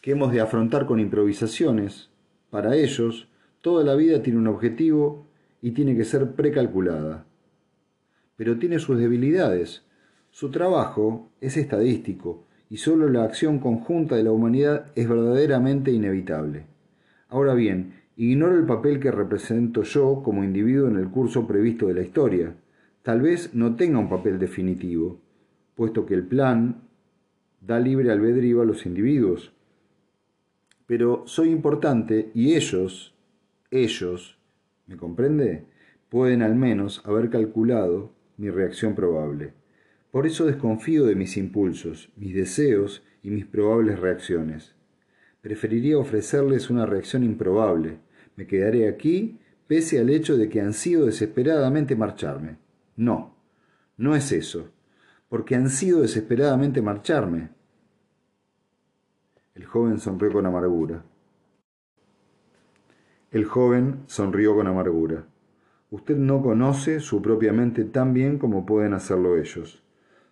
que 0.00 0.10
hemos 0.10 0.32
de 0.32 0.40
afrontar 0.40 0.86
con 0.86 0.98
improvisaciones. 0.98 2.10
Para 2.50 2.74
ellos, 2.74 3.28
toda 3.60 3.84
la 3.84 3.94
vida 3.94 4.24
tiene 4.24 4.40
un 4.40 4.48
objetivo 4.48 5.30
y 5.62 5.70
tiene 5.70 5.96
que 5.96 6.04
ser 6.04 6.32
precalculada. 6.32 7.24
Pero 8.36 8.58
tiene 8.58 8.80
sus 8.80 8.98
debilidades. 8.98 9.86
Su 10.30 10.50
trabajo 10.50 11.30
es 11.40 11.56
estadístico 11.56 12.44
y 12.68 12.78
solo 12.78 13.08
la 13.08 13.24
acción 13.24 13.60
conjunta 13.60 14.16
de 14.16 14.24
la 14.24 14.32
humanidad 14.32 14.86
es 14.96 15.08
verdaderamente 15.08 15.92
inevitable. 15.92 16.66
Ahora 17.28 17.54
bien, 17.54 17.94
ignoro 18.16 18.56
el 18.56 18.66
papel 18.66 18.98
que 18.98 19.10
represento 19.10 19.82
yo 19.84 20.22
como 20.24 20.42
individuo 20.42 20.88
en 20.88 20.96
el 20.96 21.08
curso 21.08 21.46
previsto 21.46 21.86
de 21.86 21.94
la 21.94 22.02
historia. 22.02 22.54
Tal 23.02 23.22
vez 23.22 23.54
no 23.54 23.76
tenga 23.76 23.98
un 23.98 24.08
papel 24.08 24.38
definitivo, 24.38 25.20
puesto 25.76 26.04
que 26.04 26.14
el 26.14 26.26
plan 26.26 26.88
da 27.60 27.78
libre 27.78 28.10
albedrío 28.10 28.62
a 28.62 28.64
los 28.64 28.84
individuos. 28.86 29.52
Pero 30.86 31.22
soy 31.26 31.50
importante 31.50 32.32
y 32.34 32.54
ellos, 32.54 33.14
ellos, 33.70 34.38
¿Me 34.92 34.98
comprende? 34.98 35.64
Pueden 36.10 36.42
al 36.42 36.54
menos 36.54 37.00
haber 37.06 37.30
calculado 37.30 38.12
mi 38.36 38.50
reacción 38.50 38.94
probable. 38.94 39.54
Por 40.10 40.26
eso 40.26 40.44
desconfío 40.44 41.06
de 41.06 41.14
mis 41.14 41.38
impulsos, 41.38 42.12
mis 42.14 42.34
deseos 42.34 43.02
y 43.22 43.30
mis 43.30 43.46
probables 43.46 43.98
reacciones. 43.98 44.74
Preferiría 45.40 45.96
ofrecerles 45.96 46.68
una 46.68 46.84
reacción 46.84 47.24
improbable. 47.24 48.00
Me 48.36 48.46
quedaré 48.46 48.86
aquí 48.86 49.38
pese 49.66 49.98
al 49.98 50.10
hecho 50.10 50.36
de 50.36 50.50
que 50.50 50.60
han 50.60 50.74
sido 50.74 51.06
desesperadamente 51.06 51.96
marcharme. 51.96 52.58
No, 52.94 53.34
no 53.96 54.14
es 54.14 54.30
eso, 54.30 54.72
porque 55.30 55.54
han 55.54 55.70
sido 55.70 56.02
desesperadamente 56.02 56.82
marcharme. 56.82 57.48
El 59.54 59.64
joven 59.64 59.98
sonrió 59.98 60.30
con 60.30 60.44
amargura. 60.44 61.02
El 63.32 63.46
joven 63.46 64.02
sonrió 64.08 64.54
con 64.54 64.66
amargura. 64.66 65.24
Usted 65.90 66.18
no 66.18 66.42
conoce 66.42 67.00
su 67.00 67.22
propia 67.22 67.54
mente 67.54 67.84
tan 67.84 68.12
bien 68.12 68.38
como 68.38 68.66
pueden 68.66 68.92
hacerlo 68.92 69.38
ellos. 69.38 69.82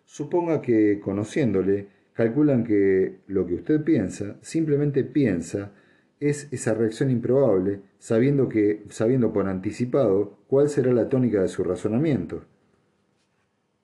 Suponga 0.05 0.61
que, 0.61 1.01
conociéndole, 1.01 1.89
calculan 2.13 2.63
que 2.63 3.21
lo 3.27 3.47
que 3.47 3.55
usted 3.55 3.83
piensa, 3.85 4.37
simplemente 4.43 5.03
piensa, 5.03 5.73
es 6.21 6.53
esa 6.53 6.75
reacción 6.75 7.11
improbable, 7.11 7.81
sabiendo 7.99 8.51
que, 8.51 8.85
sabiendo 8.91 9.33
por 9.33 9.49
anticipado 9.49 10.37
cuál 10.47 10.69
será 10.69 10.93
la 10.93 11.09
tónica 11.09 11.41
de 11.41 11.49
su 11.49 11.65
razonamiento. 11.65 12.45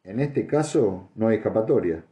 En 0.05 0.21
este 0.21 0.47
caso 0.47 1.09
no 1.15 1.29
hay 1.29 1.37
escapatoria, 1.39 2.05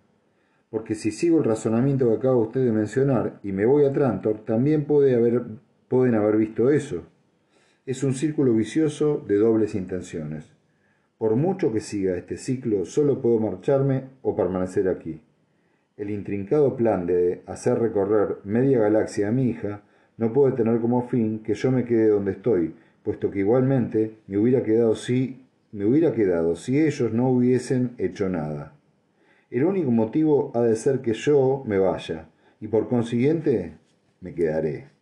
porque 0.71 0.95
si 0.95 1.11
sigo 1.11 1.37
el 1.37 1.45
razonamiento 1.45 2.09
que 2.09 2.17
acaba 2.17 2.37
usted 2.37 2.65
de 2.65 2.73
mencionar 2.73 3.41
y 3.43 3.53
me 3.53 3.67
voy 3.67 3.85
a 3.85 3.93
Trantor, 3.93 4.39
también 4.47 4.87
puede 4.87 5.15
haber 5.15 5.43
pueden 5.89 6.15
haber 6.15 6.37
visto 6.37 6.71
eso. 6.71 7.03
Es 7.87 8.03
un 8.03 8.15
círculo 8.15 8.55
vicioso 8.55 9.23
de 9.27 9.37
dobles 9.37 9.75
intenciones. 9.75 10.51
Por 11.19 11.37
mucho 11.37 11.73
que 11.73 11.81
siga 11.81 12.17
este 12.17 12.37
ciclo, 12.37 12.85
solo 12.85 13.21
puedo 13.21 13.39
marcharme 13.39 14.05
o 14.23 14.35
permanecer 14.35 14.89
aquí. 14.89 15.21
El 15.97 16.11
intrincado 16.11 16.77
plan 16.77 17.07
de 17.07 17.43
hacer 17.47 17.79
recorrer 17.79 18.39
media 18.45 18.81
galaxia 18.81 19.29
a 19.29 19.33
mi 19.33 19.49
hija 19.49 19.83
no 20.17 20.33
puede 20.33 20.53
tener 20.53 20.81
como 20.81 21.09
fin 21.09 21.41
que 21.41 21.55
yo 21.55 21.71
me 21.71 21.85
quede 21.85 22.09
donde 22.09 22.33
estoy, 22.33 22.75
puesto 23.03 23.31
que 23.31 23.41
igualmente 23.41 24.17
me 24.27 24.39
hubiera 24.39 24.63
quedado 24.63 24.95
si 24.95 25.45
me 25.73 25.85
hubiera 25.85 26.13
quedado 26.13 26.57
si 26.57 26.81
ellos 26.81 27.13
no 27.13 27.29
hubiesen 27.29 27.93
hecho 27.99 28.29
nada. 28.29 28.75
El 29.51 29.65
único 29.65 29.91
motivo 29.91 30.53
ha 30.55 30.63
de 30.63 30.77
ser 30.77 31.01
que 31.01 31.15
yo 31.15 31.63
me 31.67 31.79
vaya, 31.79 32.29
y 32.61 32.69
por 32.69 32.89
consiguiente 32.89 33.75
me 34.21 34.35
quedaré. 34.35 34.94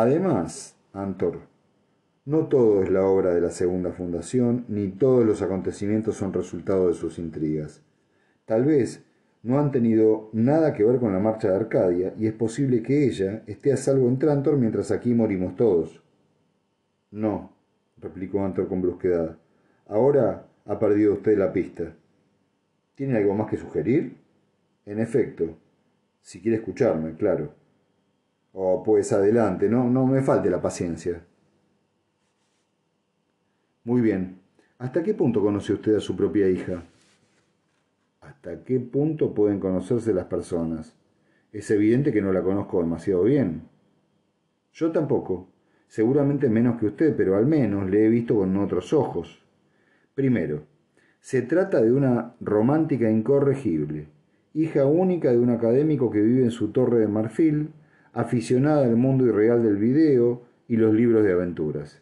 Además, 0.00 0.78
Antor, 0.94 1.40
no 2.24 2.46
todo 2.46 2.82
es 2.82 2.88
la 2.88 3.04
obra 3.04 3.34
de 3.34 3.42
la 3.42 3.50
segunda 3.50 3.92
fundación, 3.92 4.64
ni 4.66 4.88
todos 4.88 5.26
los 5.26 5.42
acontecimientos 5.42 6.16
son 6.16 6.32
resultado 6.32 6.88
de 6.88 6.94
sus 6.94 7.18
intrigas. 7.18 7.82
Tal 8.46 8.64
vez 8.64 9.04
no 9.42 9.58
han 9.58 9.70
tenido 9.70 10.30
nada 10.32 10.72
que 10.72 10.84
ver 10.84 11.00
con 11.00 11.12
la 11.12 11.18
marcha 11.18 11.50
de 11.50 11.56
Arcadia, 11.56 12.14
y 12.18 12.26
es 12.26 12.32
posible 12.32 12.82
que 12.82 13.04
ella 13.04 13.42
esté 13.46 13.74
a 13.74 13.76
salvo 13.76 14.08
en 14.08 14.18
Trantor 14.18 14.56
mientras 14.56 14.90
aquí 14.90 15.12
morimos 15.12 15.54
todos. 15.54 16.02
No, 17.10 17.52
replicó 17.98 18.42
Antor 18.42 18.68
con 18.68 18.80
brusquedad. 18.80 19.36
Ahora 19.86 20.46
ha 20.64 20.78
perdido 20.78 21.12
usted 21.12 21.36
la 21.36 21.52
pista. 21.52 21.94
¿Tiene 22.94 23.18
algo 23.18 23.34
más 23.34 23.50
que 23.50 23.58
sugerir? 23.58 24.16
En 24.86 24.98
efecto, 24.98 25.58
si 26.22 26.40
quiere 26.40 26.56
escucharme, 26.56 27.16
claro. 27.16 27.59
Oh, 28.52 28.82
pues 28.82 29.12
adelante, 29.12 29.68
no, 29.68 29.88
no 29.88 30.06
me 30.06 30.22
falte 30.22 30.50
la 30.50 30.60
paciencia. 30.60 31.24
Muy 33.84 34.00
bien. 34.00 34.40
¿Hasta 34.78 35.02
qué 35.02 35.14
punto 35.14 35.40
conoce 35.42 35.72
usted 35.72 35.96
a 35.96 36.00
su 36.00 36.16
propia 36.16 36.48
hija? 36.48 36.84
¿Hasta 38.20 38.64
qué 38.64 38.80
punto 38.80 39.34
pueden 39.34 39.60
conocerse 39.60 40.12
las 40.12 40.26
personas? 40.26 40.96
Es 41.52 41.70
evidente 41.70 42.12
que 42.12 42.22
no 42.22 42.32
la 42.32 42.42
conozco 42.42 42.80
demasiado 42.80 43.24
bien. 43.24 43.62
Yo 44.72 44.90
tampoco. 44.92 45.48
Seguramente 45.88 46.48
menos 46.48 46.78
que 46.78 46.86
usted, 46.86 47.16
pero 47.16 47.36
al 47.36 47.46
menos 47.46 47.90
le 47.90 48.06
he 48.06 48.08
visto 48.08 48.36
con 48.36 48.56
otros 48.56 48.92
ojos. 48.92 49.42
Primero, 50.14 50.62
se 51.20 51.42
trata 51.42 51.82
de 51.82 51.92
una 51.92 52.34
romántica 52.40 53.10
incorregible, 53.10 54.06
hija 54.54 54.86
única 54.86 55.32
de 55.32 55.38
un 55.38 55.50
académico 55.50 56.10
que 56.10 56.20
vive 56.20 56.44
en 56.44 56.50
su 56.50 56.68
torre 56.68 57.00
de 57.00 57.08
marfil, 57.08 57.70
aficionada 58.12 58.84
al 58.84 58.96
mundo 58.96 59.26
irreal 59.26 59.62
del 59.62 59.76
video 59.76 60.42
y 60.68 60.76
los 60.76 60.94
libros 60.94 61.24
de 61.24 61.32
aventuras. 61.32 62.00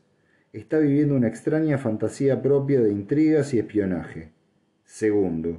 Está 0.52 0.78
viviendo 0.78 1.14
una 1.14 1.28
extraña 1.28 1.78
fantasía 1.78 2.40
propia 2.42 2.80
de 2.80 2.90
intrigas 2.90 3.52
y 3.54 3.58
espionaje. 3.58 4.32
Segundo, 4.84 5.58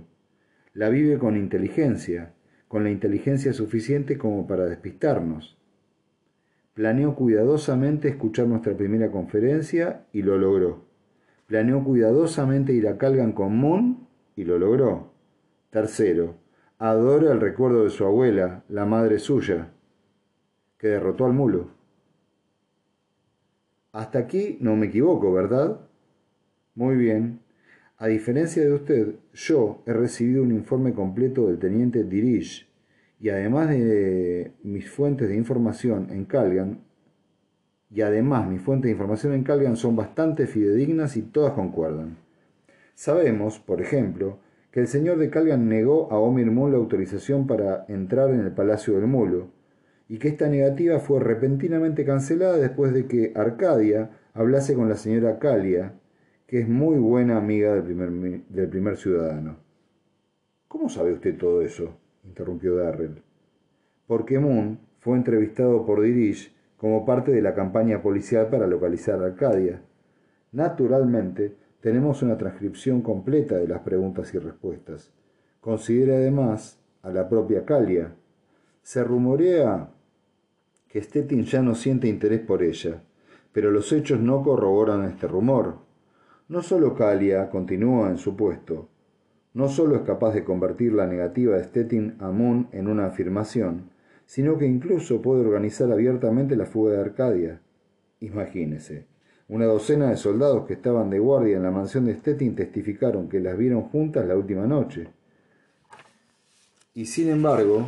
la 0.74 0.90
vive 0.90 1.20
con 1.20 1.38
inteligencia, 1.38 2.34
con 2.68 2.84
la 2.84 2.92
inteligencia 2.92 3.54
suficiente 3.54 4.18
como 4.18 4.48
para 4.48 4.66
despistarnos. 4.66 5.58
Planeó 6.74 7.16
cuidadosamente 7.16 8.08
escuchar 8.08 8.48
nuestra 8.48 8.76
primera 8.76 9.12
conferencia 9.12 10.06
y 10.14 10.22
lo 10.22 10.38
logró. 10.38 10.86
Planeó 11.48 11.84
cuidadosamente 11.84 12.74
ir 12.74 12.88
a 12.88 12.98
Calgan 12.98 13.34
con 13.34 13.58
Moon 13.58 14.08
y 14.36 14.46
lo 14.46 14.58
logró. 14.58 15.12
Tercero, 15.70 16.36
adora 16.78 17.32
el 17.32 17.42
recuerdo 17.42 17.84
de 17.84 17.90
su 17.90 18.06
abuela, 18.06 18.64
la 18.70 18.86
madre 18.86 19.20
suya, 19.20 19.72
que 20.80 20.88
derrotó 20.88 21.26
al 21.26 21.34
mulo. 21.34 21.68
Hasta 23.92 24.20
aquí 24.20 24.58
no 24.62 24.76
me 24.76 24.88
equivoco, 24.88 25.32
¿verdad? 25.32 25.82
Muy 26.74 26.96
bien. 26.96 27.42
A 27.98 28.08
diferencia 28.08 28.64
de 28.64 28.74
usted, 28.74 29.16
yo 29.34 29.84
he 29.86 29.92
recibido 29.92 30.42
un 30.42 30.52
informe 30.52 30.94
completo 30.94 31.48
del 31.48 31.60
teniente 31.60 32.06
Dirish 32.06 32.66
y 33.20 33.30
además 33.30 33.70
de 33.70 34.54
mis 34.64 34.90
fuentes 34.90 35.28
de 35.28 35.36
información 35.36 36.08
en 36.12 36.24
Calgan, 36.24 36.80
y 37.92 38.02
además 38.02 38.48
mis 38.48 38.62
fuentes 38.62 38.88
de 38.88 38.94
información 38.94 39.34
en 39.34 39.44
Calgan 39.44 39.76
son 39.76 39.96
bastante 39.96 40.48
fidedignas 40.48 41.18
y 41.18 41.24
todas 41.24 41.54
concuerdan. 41.54 42.18
Sabemos, 42.96 43.60
por 43.60 43.82
ejemplo, 43.82 44.40
que 44.72 44.80
el 44.80 44.88
señor 44.88 45.18
de 45.18 45.30
Calgan 45.30 45.68
negó 45.68 46.12
a 46.12 46.20
Omir 46.20 46.52
Mull 46.52 46.72
la 46.72 46.78
autorización 46.78 47.48
para 47.48 47.86
entrar 47.90 48.30
en 48.30 48.42
el 48.42 48.52
Palacio 48.52 48.94
del 48.94 49.08
Mulo, 49.08 49.48
y 50.10 50.18
que 50.18 50.28
esta 50.28 50.50
negativa 50.50 51.00
fue 51.00 51.20
repentinamente 51.20 52.04
cancelada 52.04 52.58
después 52.58 52.94
de 52.94 53.06
que 53.06 53.32
Arcadia 53.36 54.10
hablase 54.34 54.74
con 54.74 54.90
la 54.90 54.96
señora 54.96 55.38
Calia, 55.38 55.94
que 56.48 56.62
es 56.62 56.68
muy 56.68 56.98
buena 56.98 57.38
amiga 57.38 57.76
del 57.76 58.70
primer, 58.70 58.98
ciudadano. 58.98 59.58
¿Cómo 60.68 60.90
sabe 60.90 61.14
usted 61.14 61.38
todo 61.38 61.62
eso? 61.62 61.96
interrumpió 62.26 62.76
Darrell. 62.76 63.22
Porque 64.08 64.40
Moon 64.40 64.80
fue 64.98 65.16
entrevistado 65.16 65.86
por 65.86 66.02
Dirish 66.02 66.56
como 66.78 67.06
parte 67.06 67.32
de 67.32 67.44
la 67.44 67.54
campaña 67.54 68.02
policial 68.02 68.48
para 68.50 68.66
localizar 68.66 69.22
a 69.22 69.28
Arcadia. 69.28 69.84
Naturalmente, 70.52 71.56
tenemos 71.82 72.24
una 72.24 72.36
transcripción 72.36 73.02
completa 73.02 73.58
de 73.58 73.68
las 73.68 73.82
preguntas 73.82 74.34
y 74.34 74.40
respuestas. 74.40 75.12
Considera 75.62 76.16
además 76.16 76.82
a 77.04 77.12
la 77.12 77.30
propia 77.30 77.64
Calia. 77.64 78.16
Se 78.82 79.04
rumorea 79.04 79.92
que 80.90 81.02
Stettin 81.02 81.44
ya 81.44 81.62
no 81.62 81.76
siente 81.76 82.08
interés 82.08 82.42
por 82.42 82.64
ella, 82.64 83.04
pero 83.54 83.72
los 83.72 83.94
hechos 83.94 84.20
no 84.20 84.44
corroboran 84.44 85.06
este 85.06 85.28
rumor. 85.28 85.78
No 86.48 86.64
solo 86.64 86.96
Calia 86.96 87.50
continúa 87.50 88.10
en 88.10 88.18
su 88.18 88.36
puesto, 88.36 88.90
no 89.54 89.68
solo 89.68 89.96
es 89.96 90.02
capaz 90.02 90.34
de 90.34 90.44
convertir 90.44 90.94
la 90.94 91.08
negativa 91.08 91.58
de 91.58 91.64
Stettin 91.64 92.16
a 92.20 92.32
Moon 92.32 92.68
en 92.72 92.88
una 92.88 93.08
afirmación, 93.08 93.90
sino 94.26 94.58
que 94.58 94.66
incluso 94.66 95.22
puede 95.22 95.42
organizar 95.42 95.92
abiertamente 95.92 96.56
la 96.56 96.66
fuga 96.66 96.94
de 96.94 97.02
Arcadia. 97.02 97.62
Imagínese, 98.20 99.08
una 99.48 99.66
docena 99.66 100.10
de 100.10 100.18
soldados 100.18 100.68
que 100.68 100.74
estaban 100.74 101.10
de 101.10 101.20
guardia 101.20 101.58
en 101.58 101.64
la 101.64 101.72
mansión 101.72 102.06
de 102.06 102.16
Stettin 102.16 102.56
testificaron 102.56 103.28
que 103.30 103.40
las 103.40 103.58
vieron 103.58 103.84
juntas 103.84 104.28
la 104.28 104.36
última 104.36 104.68
noche. 104.68 105.08
Y 106.94 107.06
sin 107.06 107.30
embargo, 107.30 107.88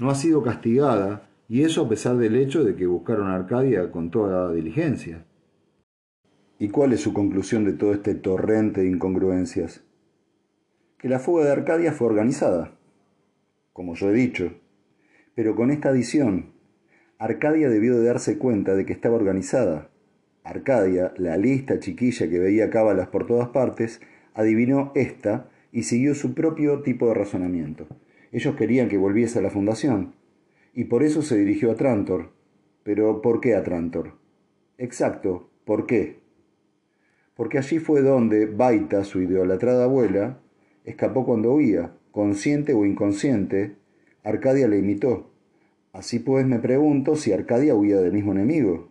no 0.00 0.10
ha 0.10 0.14
sido 0.14 0.42
castigada, 0.42 1.27
y 1.48 1.62
eso 1.62 1.86
a 1.86 1.88
pesar 1.88 2.16
del 2.16 2.36
hecho 2.36 2.62
de 2.62 2.76
que 2.76 2.86
buscaron 2.86 3.28
a 3.28 3.34
Arcadia 3.34 3.90
con 3.90 4.10
toda 4.10 4.52
diligencia. 4.52 5.24
¿Y 6.58 6.68
cuál 6.68 6.92
es 6.92 7.00
su 7.00 7.12
conclusión 7.12 7.64
de 7.64 7.72
todo 7.72 7.92
este 7.92 8.14
torrente 8.14 8.82
de 8.82 8.88
incongruencias? 8.88 9.82
que 10.98 11.08
la 11.08 11.20
fuga 11.20 11.44
de 11.44 11.52
Arcadia 11.52 11.92
fue 11.92 12.08
organizada, 12.08 12.72
como 13.72 13.94
yo 13.94 14.10
he 14.10 14.12
dicho, 14.12 14.52
pero 15.36 15.54
con 15.54 15.70
esta 15.70 15.90
adición, 15.90 16.52
Arcadia 17.18 17.70
debió 17.70 17.96
de 17.96 18.04
darse 18.04 18.36
cuenta 18.36 18.74
de 18.74 18.84
que 18.84 18.92
estaba 18.92 19.14
organizada. 19.14 19.90
Arcadia, 20.42 21.12
la 21.16 21.36
lista 21.36 21.78
chiquilla 21.78 22.28
que 22.28 22.40
veía 22.40 22.70
cábalas 22.70 23.08
por 23.08 23.26
todas 23.26 23.48
partes, 23.50 24.00
adivinó 24.34 24.90
esta 24.96 25.48
y 25.70 25.84
siguió 25.84 26.16
su 26.16 26.34
propio 26.34 26.82
tipo 26.82 27.06
de 27.06 27.14
razonamiento. 27.14 27.86
Ellos 28.32 28.56
querían 28.56 28.88
que 28.88 28.98
volviese 28.98 29.38
a 29.38 29.42
la 29.42 29.50
fundación, 29.50 30.14
y 30.78 30.84
por 30.84 31.02
eso 31.02 31.22
se 31.22 31.36
dirigió 31.36 31.72
a 31.72 31.74
Trantor. 31.74 32.30
Pero 32.84 33.20
¿por 33.20 33.40
qué 33.40 33.56
a 33.56 33.64
Trantor? 33.64 34.12
Exacto, 34.76 35.50
¿por 35.64 35.86
qué? 35.86 36.20
Porque 37.34 37.58
allí 37.58 37.80
fue 37.80 38.00
donde 38.00 38.46
Baita, 38.46 39.02
su 39.02 39.20
idolatrada 39.20 39.86
abuela, 39.86 40.38
escapó 40.84 41.26
cuando 41.26 41.52
huía, 41.52 41.96
consciente 42.12 42.74
o 42.74 42.86
inconsciente, 42.86 43.74
Arcadia 44.22 44.68
le 44.68 44.78
imitó. 44.78 45.32
Así 45.92 46.20
pues 46.20 46.46
me 46.46 46.60
pregunto 46.60 47.16
si 47.16 47.32
Arcadia 47.32 47.74
huía 47.74 47.96
del 48.00 48.12
mismo 48.12 48.30
enemigo. 48.30 48.88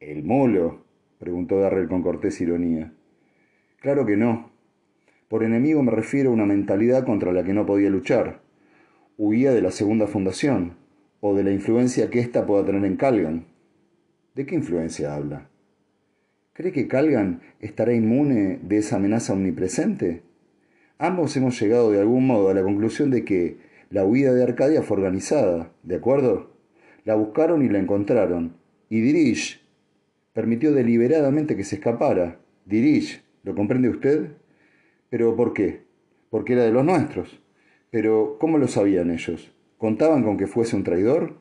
¿El 0.00 0.24
mulo? 0.24 0.84
preguntó 1.18 1.58
Darrell 1.58 1.88
con 1.88 2.02
cortés 2.02 2.38
ironía. 2.42 2.92
Claro 3.80 4.04
que 4.04 4.18
no. 4.18 4.50
Por 5.28 5.42
enemigo 5.42 5.82
me 5.82 5.90
refiero 5.90 6.28
a 6.28 6.34
una 6.34 6.44
mentalidad 6.44 7.06
contra 7.06 7.32
la 7.32 7.44
que 7.44 7.54
no 7.54 7.64
podía 7.64 7.88
luchar. 7.88 8.42
Huía 9.16 9.52
de 9.52 9.62
la 9.62 9.70
segunda 9.70 10.06
fundación, 10.06 10.76
o 11.20 11.34
de 11.34 11.44
la 11.44 11.52
influencia 11.52 12.10
que 12.10 12.20
ésta 12.20 12.46
pueda 12.46 12.64
tener 12.64 12.84
en 12.84 12.96
Calgan. 12.96 13.46
¿De 14.34 14.46
qué 14.46 14.54
influencia 14.54 15.14
habla? 15.14 15.48
¿Cree 16.52 16.72
que 16.72 16.88
Calgan 16.88 17.40
estará 17.60 17.92
inmune 17.92 18.58
de 18.62 18.78
esa 18.78 18.96
amenaza 18.96 19.32
omnipresente? 19.32 20.22
Ambos 20.98 21.36
hemos 21.36 21.60
llegado 21.60 21.92
de 21.92 22.00
algún 22.00 22.26
modo 22.26 22.48
a 22.48 22.54
la 22.54 22.62
conclusión 22.62 23.10
de 23.10 23.24
que 23.24 23.58
la 23.90 24.04
huida 24.04 24.34
de 24.34 24.42
Arcadia 24.42 24.82
fue 24.82 24.96
organizada, 24.96 25.72
¿de 25.82 25.96
acuerdo? 25.96 26.50
La 27.04 27.14
buscaron 27.14 27.64
y 27.64 27.68
la 27.68 27.78
encontraron. 27.78 28.56
Y 28.88 29.00
Dirish 29.00 29.62
permitió 30.32 30.72
deliberadamente 30.72 31.56
que 31.56 31.64
se 31.64 31.76
escapara. 31.76 32.40
Dirish, 32.64 33.22
¿lo 33.44 33.54
comprende 33.54 33.88
usted? 33.88 34.32
¿Pero 35.10 35.34
por 35.36 35.52
qué? 35.52 35.82
Porque 36.30 36.52
era 36.54 36.64
de 36.64 36.72
los 36.72 36.84
nuestros. 36.84 37.40
Pero, 37.90 38.36
¿cómo 38.38 38.58
lo 38.58 38.68
sabían 38.68 39.10
ellos? 39.10 39.52
¿Contaban 39.78 40.24
con 40.24 40.36
que 40.36 40.48
fuese 40.48 40.74
un 40.74 40.82
traidor? 40.82 41.36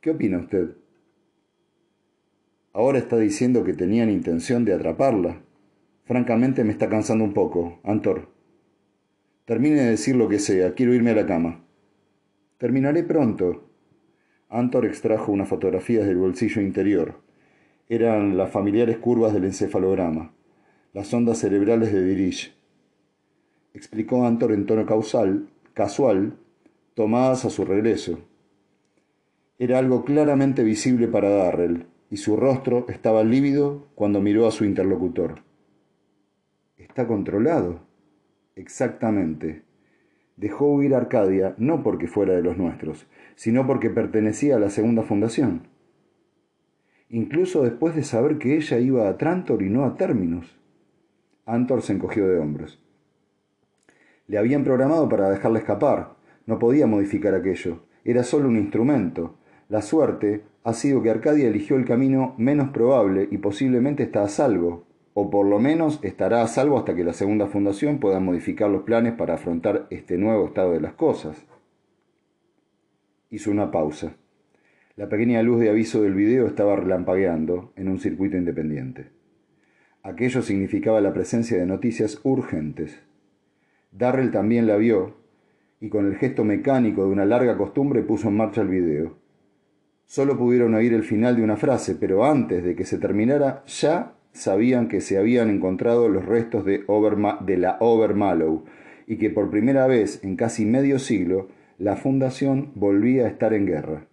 ¿Qué 0.00 0.10
opina 0.10 0.38
usted? 0.38 0.76
Ahora 2.72 2.98
está 2.98 3.18
diciendo 3.18 3.64
que 3.64 3.72
tenían 3.72 4.10
intención 4.10 4.64
de 4.64 4.74
atraparla. 4.74 5.42
Francamente 6.04 6.62
me 6.62 6.70
está 6.70 6.88
cansando 6.88 7.24
un 7.24 7.34
poco, 7.34 7.80
Antor. 7.82 8.28
Termine 9.44 9.80
de 9.82 9.90
decir 9.90 10.14
lo 10.14 10.28
que 10.28 10.38
sea, 10.38 10.74
quiero 10.74 10.94
irme 10.94 11.10
a 11.10 11.16
la 11.16 11.26
cama. 11.26 11.64
Terminaré 12.58 13.02
pronto. 13.02 13.68
Antor 14.48 14.86
extrajo 14.86 15.32
unas 15.32 15.48
fotografías 15.48 16.06
del 16.06 16.16
bolsillo 16.16 16.62
interior. 16.62 17.22
eran 17.88 18.36
las 18.36 18.52
familiares 18.52 18.98
curvas 18.98 19.34
del 19.34 19.46
encefalograma, 19.46 20.32
las 20.92 21.12
ondas 21.12 21.38
cerebrales 21.38 21.92
de 21.92 22.04
Dirichlet. 22.04 22.54
Explicó 23.74 24.24
Antor 24.24 24.52
en 24.52 24.64
tono 24.64 24.86
causal, 24.86 25.48
casual, 25.74 26.38
tomadas 26.94 27.44
a 27.44 27.50
su 27.50 27.64
regreso. 27.64 28.20
Era 29.58 29.78
algo 29.78 30.04
claramente 30.04 30.62
visible 30.62 31.08
para 31.08 31.28
Darrell, 31.28 31.86
y 32.10 32.16
su 32.16 32.36
rostro 32.36 32.86
estaba 32.88 33.24
lívido 33.24 33.88
cuando 33.94 34.20
miró 34.20 34.46
a 34.46 34.52
su 34.52 34.64
interlocutor. 34.64 35.42
Está 36.76 37.06
controlado. 37.06 37.80
Exactamente. 38.56 39.62
Dejó 40.36 40.66
huir 40.66 40.94
Arcadia 40.94 41.54
no 41.58 41.82
porque 41.82 42.06
fuera 42.06 42.34
de 42.34 42.42
los 42.42 42.56
nuestros, 42.56 43.06
sino 43.34 43.66
porque 43.66 43.90
pertenecía 43.90 44.56
a 44.56 44.60
la 44.60 44.70
segunda 44.70 45.02
fundación. 45.02 45.68
Incluso 47.08 47.62
después 47.62 47.94
de 47.94 48.04
saber 48.04 48.38
que 48.38 48.56
ella 48.56 48.78
iba 48.78 49.08
a 49.08 49.16
Trantor 49.18 49.62
y 49.62 49.70
no 49.70 49.84
a 49.84 49.96
Términos. 49.96 50.56
Antor 51.46 51.82
se 51.82 51.92
encogió 51.92 52.28
de 52.28 52.38
hombros. 52.38 52.80
Le 54.26 54.38
habían 54.38 54.64
programado 54.64 55.08
para 55.08 55.30
dejarla 55.30 55.58
escapar. 55.58 56.16
No 56.46 56.58
podía 56.58 56.86
modificar 56.86 57.34
aquello. 57.34 57.84
Era 58.04 58.22
solo 58.22 58.48
un 58.48 58.56
instrumento. 58.56 59.36
La 59.68 59.82
suerte 59.82 60.42
ha 60.62 60.74
sido 60.74 61.02
que 61.02 61.10
Arcadia 61.10 61.48
eligió 61.48 61.76
el 61.76 61.84
camino 61.84 62.34
menos 62.38 62.70
probable 62.70 63.28
y 63.30 63.38
posiblemente 63.38 64.02
está 64.02 64.22
a 64.22 64.28
salvo, 64.28 64.86
o 65.14 65.30
por 65.30 65.46
lo 65.46 65.58
menos 65.58 66.00
estará 66.02 66.42
a 66.42 66.48
salvo 66.48 66.78
hasta 66.78 66.94
que 66.94 67.04
la 67.04 67.12
segunda 67.12 67.46
fundación 67.46 67.98
pueda 67.98 68.20
modificar 68.20 68.68
los 68.70 68.82
planes 68.82 69.14
para 69.14 69.34
afrontar 69.34 69.86
este 69.90 70.18
nuevo 70.18 70.46
estado 70.46 70.72
de 70.72 70.80
las 70.80 70.94
cosas. 70.94 71.46
Hizo 73.30 73.50
una 73.50 73.70
pausa. 73.70 74.16
La 74.96 75.08
pequeña 75.08 75.42
luz 75.42 75.60
de 75.60 75.70
aviso 75.70 76.02
del 76.02 76.14
video 76.14 76.46
estaba 76.46 76.76
relampagueando 76.76 77.72
en 77.76 77.88
un 77.88 77.98
circuito 77.98 78.36
independiente. 78.36 79.10
Aquello 80.02 80.42
significaba 80.42 81.00
la 81.00 81.12
presencia 81.12 81.56
de 81.56 81.66
noticias 81.66 82.20
urgentes. 82.22 83.00
Darrell 83.90 84.30
también 84.30 84.66
la 84.66 84.76
vio 84.76 85.23
y 85.84 85.90
con 85.90 86.06
el 86.06 86.16
gesto 86.16 86.44
mecánico 86.44 87.04
de 87.04 87.10
una 87.10 87.26
larga 87.26 87.58
costumbre 87.58 88.02
puso 88.02 88.28
en 88.28 88.38
marcha 88.38 88.62
el 88.62 88.68
video. 88.68 89.18
Solo 90.06 90.38
pudieron 90.38 90.72
oír 90.72 90.94
el 90.94 91.02
final 91.02 91.36
de 91.36 91.44
una 91.44 91.58
frase, 91.58 91.94
pero 91.94 92.24
antes 92.24 92.64
de 92.64 92.74
que 92.74 92.86
se 92.86 92.96
terminara 92.96 93.62
ya 93.66 94.14
sabían 94.32 94.88
que 94.88 95.02
se 95.02 95.18
habían 95.18 95.50
encontrado 95.50 96.08
los 96.08 96.24
restos 96.24 96.64
de, 96.64 96.86
de 97.40 97.56
la 97.58 97.76
Overmallow 97.80 98.64
y 99.06 99.18
que 99.18 99.28
por 99.28 99.50
primera 99.50 99.86
vez 99.86 100.24
en 100.24 100.36
casi 100.36 100.64
medio 100.64 100.98
siglo 100.98 101.48
la 101.76 101.96
fundación 101.96 102.72
volvía 102.74 103.26
a 103.26 103.28
estar 103.28 103.52
en 103.52 103.66
guerra. 103.66 104.06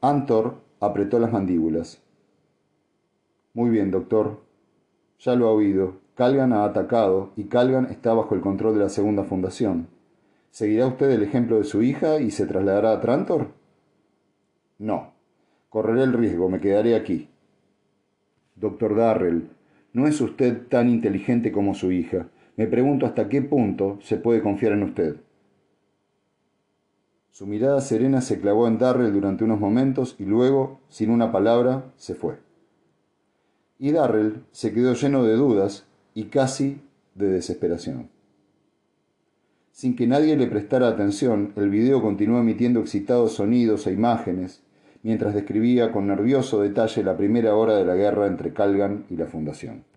Antor 0.00 0.56
apretó 0.80 1.20
las 1.20 1.30
mandíbulas. 1.30 2.02
Muy 3.54 3.70
bien, 3.70 3.92
doctor. 3.92 4.42
Ya 5.20 5.36
lo 5.36 5.46
ha 5.46 5.52
oído. 5.52 6.07
Calgan 6.18 6.52
ha 6.52 6.64
atacado 6.64 7.30
y 7.36 7.44
Calgan 7.44 7.86
está 7.92 8.12
bajo 8.12 8.34
el 8.34 8.40
control 8.40 8.74
de 8.74 8.80
la 8.80 8.88
segunda 8.88 9.22
fundación. 9.22 9.86
¿Seguirá 10.50 10.88
usted 10.88 11.08
el 11.10 11.22
ejemplo 11.22 11.58
de 11.58 11.62
su 11.62 11.80
hija 11.80 12.18
y 12.18 12.32
se 12.32 12.44
trasladará 12.44 12.90
a 12.90 13.00
Trantor? 13.00 13.52
No. 14.80 15.12
Correré 15.68 16.02
el 16.02 16.12
riesgo, 16.12 16.48
me 16.48 16.58
quedaré 16.58 16.96
aquí. 16.96 17.28
Doctor 18.56 18.96
Darrell, 18.96 19.48
no 19.92 20.08
es 20.08 20.20
usted 20.20 20.66
tan 20.66 20.88
inteligente 20.88 21.52
como 21.52 21.74
su 21.74 21.92
hija. 21.92 22.26
Me 22.56 22.66
pregunto 22.66 23.06
hasta 23.06 23.28
qué 23.28 23.40
punto 23.40 24.00
se 24.02 24.16
puede 24.16 24.42
confiar 24.42 24.72
en 24.72 24.82
usted. 24.82 25.18
Su 27.30 27.46
mirada 27.46 27.80
serena 27.80 28.22
se 28.22 28.40
clavó 28.40 28.66
en 28.66 28.78
Darrell 28.78 29.12
durante 29.12 29.44
unos 29.44 29.60
momentos 29.60 30.16
y 30.18 30.24
luego, 30.24 30.80
sin 30.88 31.10
una 31.10 31.30
palabra, 31.30 31.92
se 31.94 32.16
fue. 32.16 32.38
Y 33.78 33.92
Darrell 33.92 34.42
se 34.50 34.72
quedó 34.72 34.94
lleno 34.94 35.22
de 35.22 35.36
dudas 35.36 35.87
y 36.18 36.24
casi 36.24 36.80
de 37.14 37.28
desesperación. 37.28 38.08
Sin 39.70 39.94
que 39.94 40.08
nadie 40.08 40.36
le 40.36 40.48
prestara 40.48 40.88
atención, 40.88 41.52
el 41.54 41.70
video 41.70 42.02
continuó 42.02 42.40
emitiendo 42.40 42.80
excitados 42.80 43.34
sonidos 43.34 43.86
e 43.86 43.92
imágenes, 43.92 44.60
mientras 45.04 45.32
describía 45.32 45.92
con 45.92 46.08
nervioso 46.08 46.60
detalle 46.60 47.04
la 47.04 47.16
primera 47.16 47.54
hora 47.54 47.76
de 47.76 47.84
la 47.84 47.94
guerra 47.94 48.26
entre 48.26 48.52
Calgan 48.52 49.04
y 49.08 49.16
la 49.16 49.26
Fundación. 49.26 49.84